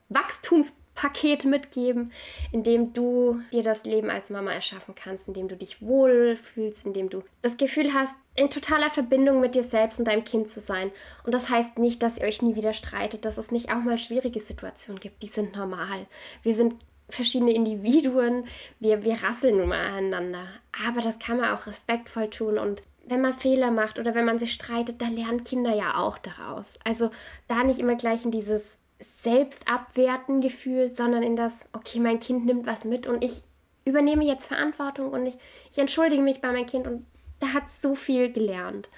Wachstums 0.09 0.75
Paket 0.97 1.45
mitgeben, 1.45 2.11
in 2.51 2.63
dem 2.63 2.91
du 2.91 3.39
dir 3.53 3.61
das 3.61 3.85
Leben 3.85 4.09
als 4.09 4.31
Mama 4.31 4.51
erschaffen 4.51 4.95
kannst, 4.95 5.27
in 5.27 5.33
dem 5.35 5.47
du 5.47 5.55
dich 5.55 5.81
wohlfühlst, 5.81 6.85
in 6.85 6.93
dem 6.93 7.09
du 7.09 7.23
das 7.43 7.55
Gefühl 7.55 7.93
hast, 7.93 8.13
in 8.35 8.49
totaler 8.49 8.89
Verbindung 8.89 9.39
mit 9.39 9.53
dir 9.53 9.63
selbst 9.63 9.99
und 9.99 10.07
deinem 10.07 10.23
Kind 10.23 10.49
zu 10.49 10.59
sein. 10.59 10.91
Und 11.23 11.33
das 11.33 11.49
heißt 11.49 11.77
nicht, 11.77 12.01
dass 12.01 12.17
ihr 12.17 12.25
euch 12.25 12.41
nie 12.41 12.55
wieder 12.55 12.73
streitet, 12.73 13.25
dass 13.25 13.37
es 13.37 13.51
nicht 13.51 13.69
auch 13.69 13.83
mal 13.83 13.99
schwierige 13.99 14.39
Situationen 14.39 14.99
gibt. 14.99 15.21
Die 15.21 15.27
sind 15.27 15.55
normal. 15.55 16.07
Wir 16.41 16.55
sind 16.55 16.75
verschiedene 17.09 17.53
Individuen, 17.53 18.45
wir, 18.79 19.03
wir 19.03 19.23
rasseln 19.23 19.57
nun 19.57 19.69
mal 19.69 19.85
aneinander. 19.85 20.47
Aber 20.87 21.01
das 21.01 21.19
kann 21.19 21.37
man 21.37 21.55
auch 21.55 21.67
respektvoll 21.67 22.29
tun 22.29 22.57
und 22.57 22.81
wenn 23.05 23.21
man 23.21 23.37
Fehler 23.37 23.71
macht 23.71 23.99
oder 23.99 24.15
wenn 24.15 24.25
man 24.25 24.39
sich 24.39 24.51
streitet, 24.51 25.01
da 25.01 25.07
lernen 25.07 25.45
Kinder 25.45 25.73
ja 25.73 25.95
auch 25.95 26.17
daraus. 26.17 26.77
Also 26.83 27.09
da 27.47 27.63
nicht 27.63 27.79
immer 27.79 27.95
gleich 27.95 28.25
in 28.25 28.31
dieses 28.31 28.77
selbstabwerten 28.99 30.41
Gefühl, 30.41 30.91
sondern 30.91 31.23
in 31.23 31.35
das, 31.35 31.53
okay, 31.73 31.99
mein 31.99 32.19
Kind 32.19 32.45
nimmt 32.45 32.65
was 32.65 32.83
mit 32.83 33.07
und 33.07 33.23
ich 33.23 33.43
übernehme 33.85 34.25
jetzt 34.25 34.47
Verantwortung 34.47 35.11
und 35.11 35.25
ich, 35.25 35.35
ich 35.71 35.77
entschuldige 35.77 36.21
mich 36.21 36.41
bei 36.41 36.51
meinem 36.51 36.65
Kind 36.65 36.87
und 36.87 37.05
da 37.39 37.53
hat 37.53 37.63
so 37.71 37.95
viel 37.95 38.31
gelernt. 38.31 38.89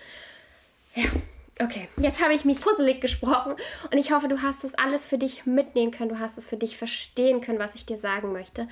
Ja, 0.95 1.05
okay. 1.62 1.88
Jetzt 1.97 2.23
habe 2.23 2.33
ich 2.33 2.45
mich 2.45 2.62
puzzelig 2.62 3.01
gesprochen 3.01 3.55
und 3.91 3.97
ich 3.97 4.12
hoffe, 4.12 4.27
du 4.27 4.41
hast 4.41 4.63
das 4.63 4.73
alles 4.75 5.07
für 5.07 5.17
dich 5.17 5.45
mitnehmen 5.45 5.91
können, 5.91 6.09
du 6.09 6.19
hast 6.19 6.38
es 6.38 6.47
für 6.47 6.57
dich 6.57 6.77
verstehen 6.77 7.41
können, 7.41 7.59
was 7.59 7.75
ich 7.75 7.85
dir 7.85 7.97
sagen 7.97 8.31
möchte. 8.31 8.67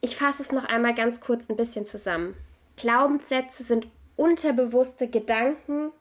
Ich 0.00 0.16
fasse 0.16 0.42
es 0.42 0.50
noch 0.50 0.64
einmal 0.64 0.94
ganz 0.94 1.20
kurz 1.20 1.48
ein 1.48 1.56
bisschen 1.56 1.86
zusammen. 1.86 2.34
Glaubenssätze 2.76 3.62
sind 3.62 3.86
unterbewusste 4.16 5.08
Gedanken, 5.08 5.92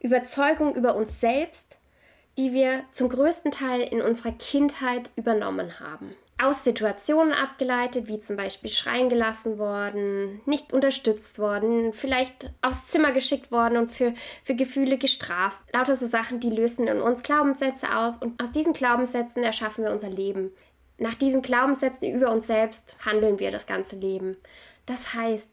Überzeugungen 0.00 0.74
über 0.74 0.94
uns 0.94 1.20
selbst, 1.20 1.78
die 2.38 2.52
wir 2.52 2.84
zum 2.92 3.08
größten 3.08 3.50
Teil 3.50 3.80
in 3.80 4.02
unserer 4.02 4.32
Kindheit 4.32 5.10
übernommen 5.16 5.80
haben. 5.80 6.14
Aus 6.38 6.64
Situationen 6.64 7.32
abgeleitet, 7.32 8.08
wie 8.08 8.20
zum 8.20 8.36
Beispiel 8.36 8.68
schreien 8.68 9.08
gelassen 9.08 9.58
worden, 9.58 10.42
nicht 10.44 10.74
unterstützt 10.74 11.38
worden, 11.38 11.94
vielleicht 11.94 12.50
aufs 12.60 12.88
Zimmer 12.88 13.12
geschickt 13.12 13.50
worden 13.50 13.78
und 13.78 13.90
für, 13.90 14.12
für 14.44 14.54
Gefühle 14.54 14.98
gestraft. 14.98 15.58
Lauter 15.72 15.96
so 15.96 16.06
Sachen, 16.06 16.38
die 16.38 16.50
lösen 16.50 16.88
in 16.88 17.00
uns 17.00 17.22
Glaubenssätze 17.22 17.96
auf 17.96 18.20
und 18.20 18.40
aus 18.42 18.52
diesen 18.52 18.74
Glaubenssätzen 18.74 19.42
erschaffen 19.42 19.84
wir 19.84 19.92
unser 19.92 20.10
Leben. 20.10 20.50
Nach 20.98 21.14
diesen 21.14 21.40
Glaubenssätzen 21.40 22.12
über 22.12 22.30
uns 22.30 22.46
selbst 22.46 22.96
handeln 23.04 23.38
wir 23.38 23.50
das 23.50 23.64
ganze 23.64 23.96
Leben. 23.96 24.36
Das 24.84 25.14
heißt, 25.14 25.48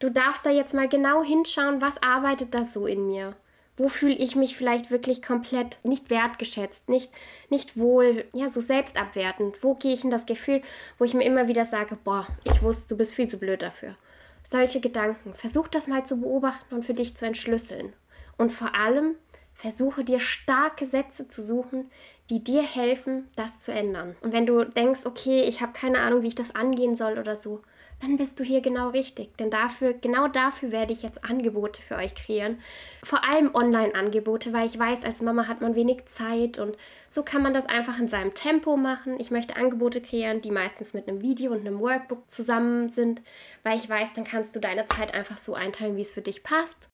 du 0.00 0.10
darfst 0.10 0.44
da 0.44 0.50
jetzt 0.50 0.74
mal 0.74 0.88
genau 0.88 1.22
hinschauen, 1.22 1.80
was 1.80 2.02
arbeitet 2.02 2.54
da 2.54 2.64
so 2.64 2.86
in 2.86 3.06
mir? 3.06 3.36
Wo 3.76 3.88
fühle 3.88 4.14
ich 4.14 4.36
mich 4.36 4.56
vielleicht 4.56 4.90
wirklich 4.90 5.20
komplett 5.20 5.80
nicht 5.82 6.08
wertgeschätzt, 6.08 6.88
nicht, 6.88 7.10
nicht 7.50 7.76
wohl, 7.76 8.24
ja, 8.32 8.48
so 8.48 8.60
selbstabwertend? 8.60 9.62
Wo 9.62 9.74
gehe 9.74 9.92
ich 9.92 10.04
in 10.04 10.10
das 10.10 10.26
Gefühl, 10.26 10.62
wo 10.98 11.04
ich 11.04 11.14
mir 11.14 11.24
immer 11.24 11.48
wieder 11.48 11.64
sage, 11.64 11.98
boah, 12.02 12.26
ich 12.44 12.62
wusste, 12.62 12.88
du 12.88 12.96
bist 12.96 13.14
viel 13.14 13.26
zu 13.26 13.38
blöd 13.38 13.62
dafür. 13.62 13.96
Solche 14.44 14.80
Gedanken. 14.80 15.34
Versuch 15.34 15.68
das 15.68 15.88
mal 15.88 16.06
zu 16.06 16.20
beobachten 16.20 16.74
und 16.74 16.84
für 16.84 16.94
dich 16.94 17.16
zu 17.16 17.26
entschlüsseln. 17.26 17.92
Und 18.36 18.52
vor 18.52 18.74
allem, 18.76 19.16
versuche 19.54 20.04
dir 20.04 20.20
starke 20.20 20.86
Sätze 20.86 21.28
zu 21.28 21.42
suchen, 21.42 21.90
die 22.30 22.44
dir 22.44 22.62
helfen, 22.62 23.28
das 23.36 23.58
zu 23.60 23.72
ändern. 23.72 24.16
Und 24.20 24.32
wenn 24.32 24.46
du 24.46 24.64
denkst, 24.64 25.00
okay, 25.04 25.42
ich 25.42 25.60
habe 25.60 25.72
keine 25.72 26.00
Ahnung, 26.00 26.22
wie 26.22 26.28
ich 26.28 26.34
das 26.34 26.54
angehen 26.54 26.96
soll 26.96 27.18
oder 27.18 27.36
so, 27.36 27.62
dann 28.04 28.16
bist 28.16 28.38
du 28.38 28.44
hier 28.44 28.60
genau 28.60 28.90
richtig. 28.90 29.36
Denn 29.38 29.50
dafür, 29.50 29.94
genau 29.94 30.28
dafür 30.28 30.70
werde 30.72 30.92
ich 30.92 31.02
jetzt 31.02 31.24
Angebote 31.24 31.82
für 31.82 31.96
euch 31.96 32.14
kreieren. 32.14 32.58
Vor 33.02 33.24
allem 33.24 33.54
Online-Angebote, 33.54 34.52
weil 34.52 34.66
ich 34.66 34.78
weiß, 34.78 35.04
als 35.04 35.22
Mama 35.22 35.48
hat 35.48 35.60
man 35.60 35.74
wenig 35.74 36.04
Zeit 36.06 36.58
und 36.58 36.76
so 37.10 37.22
kann 37.22 37.42
man 37.42 37.54
das 37.54 37.66
einfach 37.66 37.98
in 37.98 38.08
seinem 38.08 38.34
Tempo 38.34 38.76
machen. 38.76 39.18
Ich 39.18 39.30
möchte 39.30 39.56
Angebote 39.56 40.00
kreieren, 40.00 40.42
die 40.42 40.50
meistens 40.50 40.92
mit 40.92 41.08
einem 41.08 41.22
Video 41.22 41.52
und 41.52 41.60
einem 41.60 41.80
Workbook 41.80 42.30
zusammen 42.30 42.88
sind, 42.88 43.22
weil 43.62 43.78
ich 43.78 43.88
weiß, 43.88 44.12
dann 44.14 44.24
kannst 44.24 44.54
du 44.54 44.60
deine 44.60 44.86
Zeit 44.86 45.14
einfach 45.14 45.38
so 45.38 45.54
einteilen, 45.54 45.96
wie 45.96 46.02
es 46.02 46.12
für 46.12 46.22
dich 46.22 46.42
passt. 46.42 46.90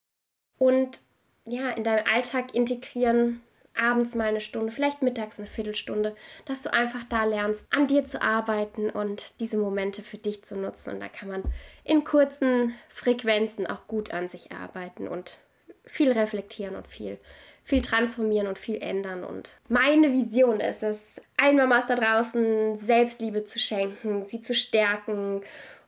Und 0.59 1.01
ja, 1.46 1.70
in 1.70 1.85
deinem 1.85 2.07
Alltag 2.07 2.55
integrieren, 2.55 3.42
abends 3.81 4.14
mal 4.14 4.29
eine 4.29 4.40
Stunde, 4.40 4.73
vielleicht 4.73 5.03
mittags 5.03 5.38
eine 5.38 5.49
Viertelstunde, 5.49 6.14
dass 6.45 6.62
du 6.62 6.73
einfach 6.73 7.05
da 7.09 7.25
lernst, 7.25 7.64
an 7.71 7.87
dir 7.87 8.07
zu 8.07 8.21
arbeiten 8.21 8.90
und 8.90 9.35
diese 9.40 9.57
Momente 9.57 10.03
für 10.03 10.19
dich 10.19 10.45
zu 10.45 10.57
nutzen. 10.57 10.90
Und 10.95 11.01
da 11.01 11.09
kann 11.09 11.29
man 11.29 11.43
in 11.85 12.05
kurzen 12.05 12.75
Frequenzen 12.88 13.66
auch 13.66 13.87
gut 13.87 14.12
an 14.12 14.29
sich 14.29 14.53
arbeiten 14.53 15.09
und 15.09 15.38
viel 15.85 16.12
reflektieren 16.12 16.77
und 16.77 16.87
viel, 16.87 17.19
viel 17.64 17.83
transformieren 17.83 18.47
und 18.47 18.59
viel 18.59 18.81
ändern. 18.83 19.25
Und 19.25 19.49
meine 19.69 20.12
Vision 20.12 20.61
ist 20.61 20.83
es, 20.83 21.21
allen 21.37 21.57
Mamas 21.57 21.87
da 21.87 21.97
draußen 21.97 22.79
Selbstliebe 22.79 23.45
zu 23.45 23.59
schenken, 23.59 24.27
sie 24.27 24.43
zu 24.43 24.55
stärken 24.55 25.40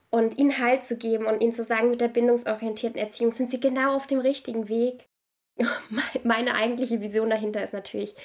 und 0.09 0.37
ihnen 0.37 0.59
Halt 0.59 0.83
zu 0.85 0.97
geben 0.97 1.25
und 1.25 1.41
ihnen 1.41 1.51
zu 1.51 1.63
sagen, 1.63 1.89
mit 1.89 2.01
der 2.01 2.07
bindungsorientierten 2.07 2.99
Erziehung 2.99 3.31
sind 3.31 3.49
sie 3.49 3.59
genau 3.59 3.95
auf 3.95 4.07
dem 4.07 4.19
richtigen 4.19 4.69
Weg. 4.69 5.07
meine 6.23 6.55
eigentliche 6.55 7.01
Vision 7.01 7.29
dahinter 7.29 7.63
ist 7.63 7.73
natürlich 7.73 8.15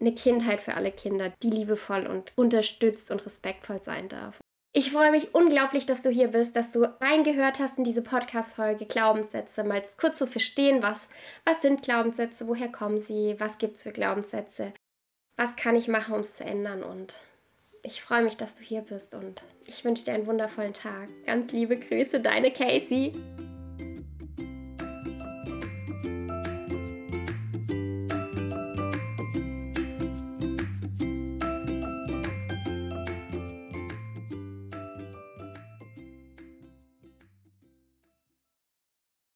eine 0.00 0.14
Kindheit 0.14 0.60
für 0.60 0.74
alle 0.74 0.92
Kinder, 0.92 1.32
die 1.42 1.50
liebevoll 1.50 2.06
und 2.06 2.32
unterstützt 2.36 3.10
und 3.10 3.24
respektvoll 3.24 3.80
sein 3.82 4.08
darf. 4.08 4.38
Ich 4.72 4.92
freue 4.92 5.10
mich 5.10 5.34
unglaublich, 5.34 5.84
dass 5.84 6.00
du 6.00 6.10
hier 6.10 6.28
bist, 6.28 6.54
dass 6.54 6.70
du 6.70 6.84
reingehört 7.00 7.58
hast 7.58 7.76
in 7.76 7.84
diese 7.84 8.02
Podcast-Folge 8.02 8.86
Glaubenssätze, 8.86 9.64
mal 9.64 9.82
kurz 9.98 10.18
zu 10.18 10.28
verstehen, 10.28 10.80
was, 10.80 11.08
was 11.44 11.60
sind 11.60 11.82
Glaubenssätze, 11.82 12.46
woher 12.46 12.70
kommen 12.70 13.02
sie, 13.02 13.34
was 13.38 13.58
gibt 13.58 13.76
es 13.76 13.82
für 13.82 13.92
Glaubenssätze, 13.92 14.72
was 15.36 15.56
kann 15.56 15.74
ich 15.74 15.88
machen, 15.88 16.14
um 16.14 16.20
es 16.20 16.36
zu 16.36 16.44
ändern 16.44 16.84
und 16.84 17.14
ich 17.82 18.02
freue 18.02 18.22
mich, 18.22 18.36
dass 18.36 18.54
du 18.54 18.62
hier 18.62 18.82
bist 18.82 19.14
und 19.14 19.42
ich 19.66 19.84
wünsche 19.84 20.04
dir 20.04 20.12
einen 20.12 20.26
wundervollen 20.26 20.74
Tag. 20.74 21.08
Ganz 21.26 21.50
liebe 21.52 21.78
Grüße, 21.78 22.20
deine 22.20 22.52
Casey. 22.52 23.12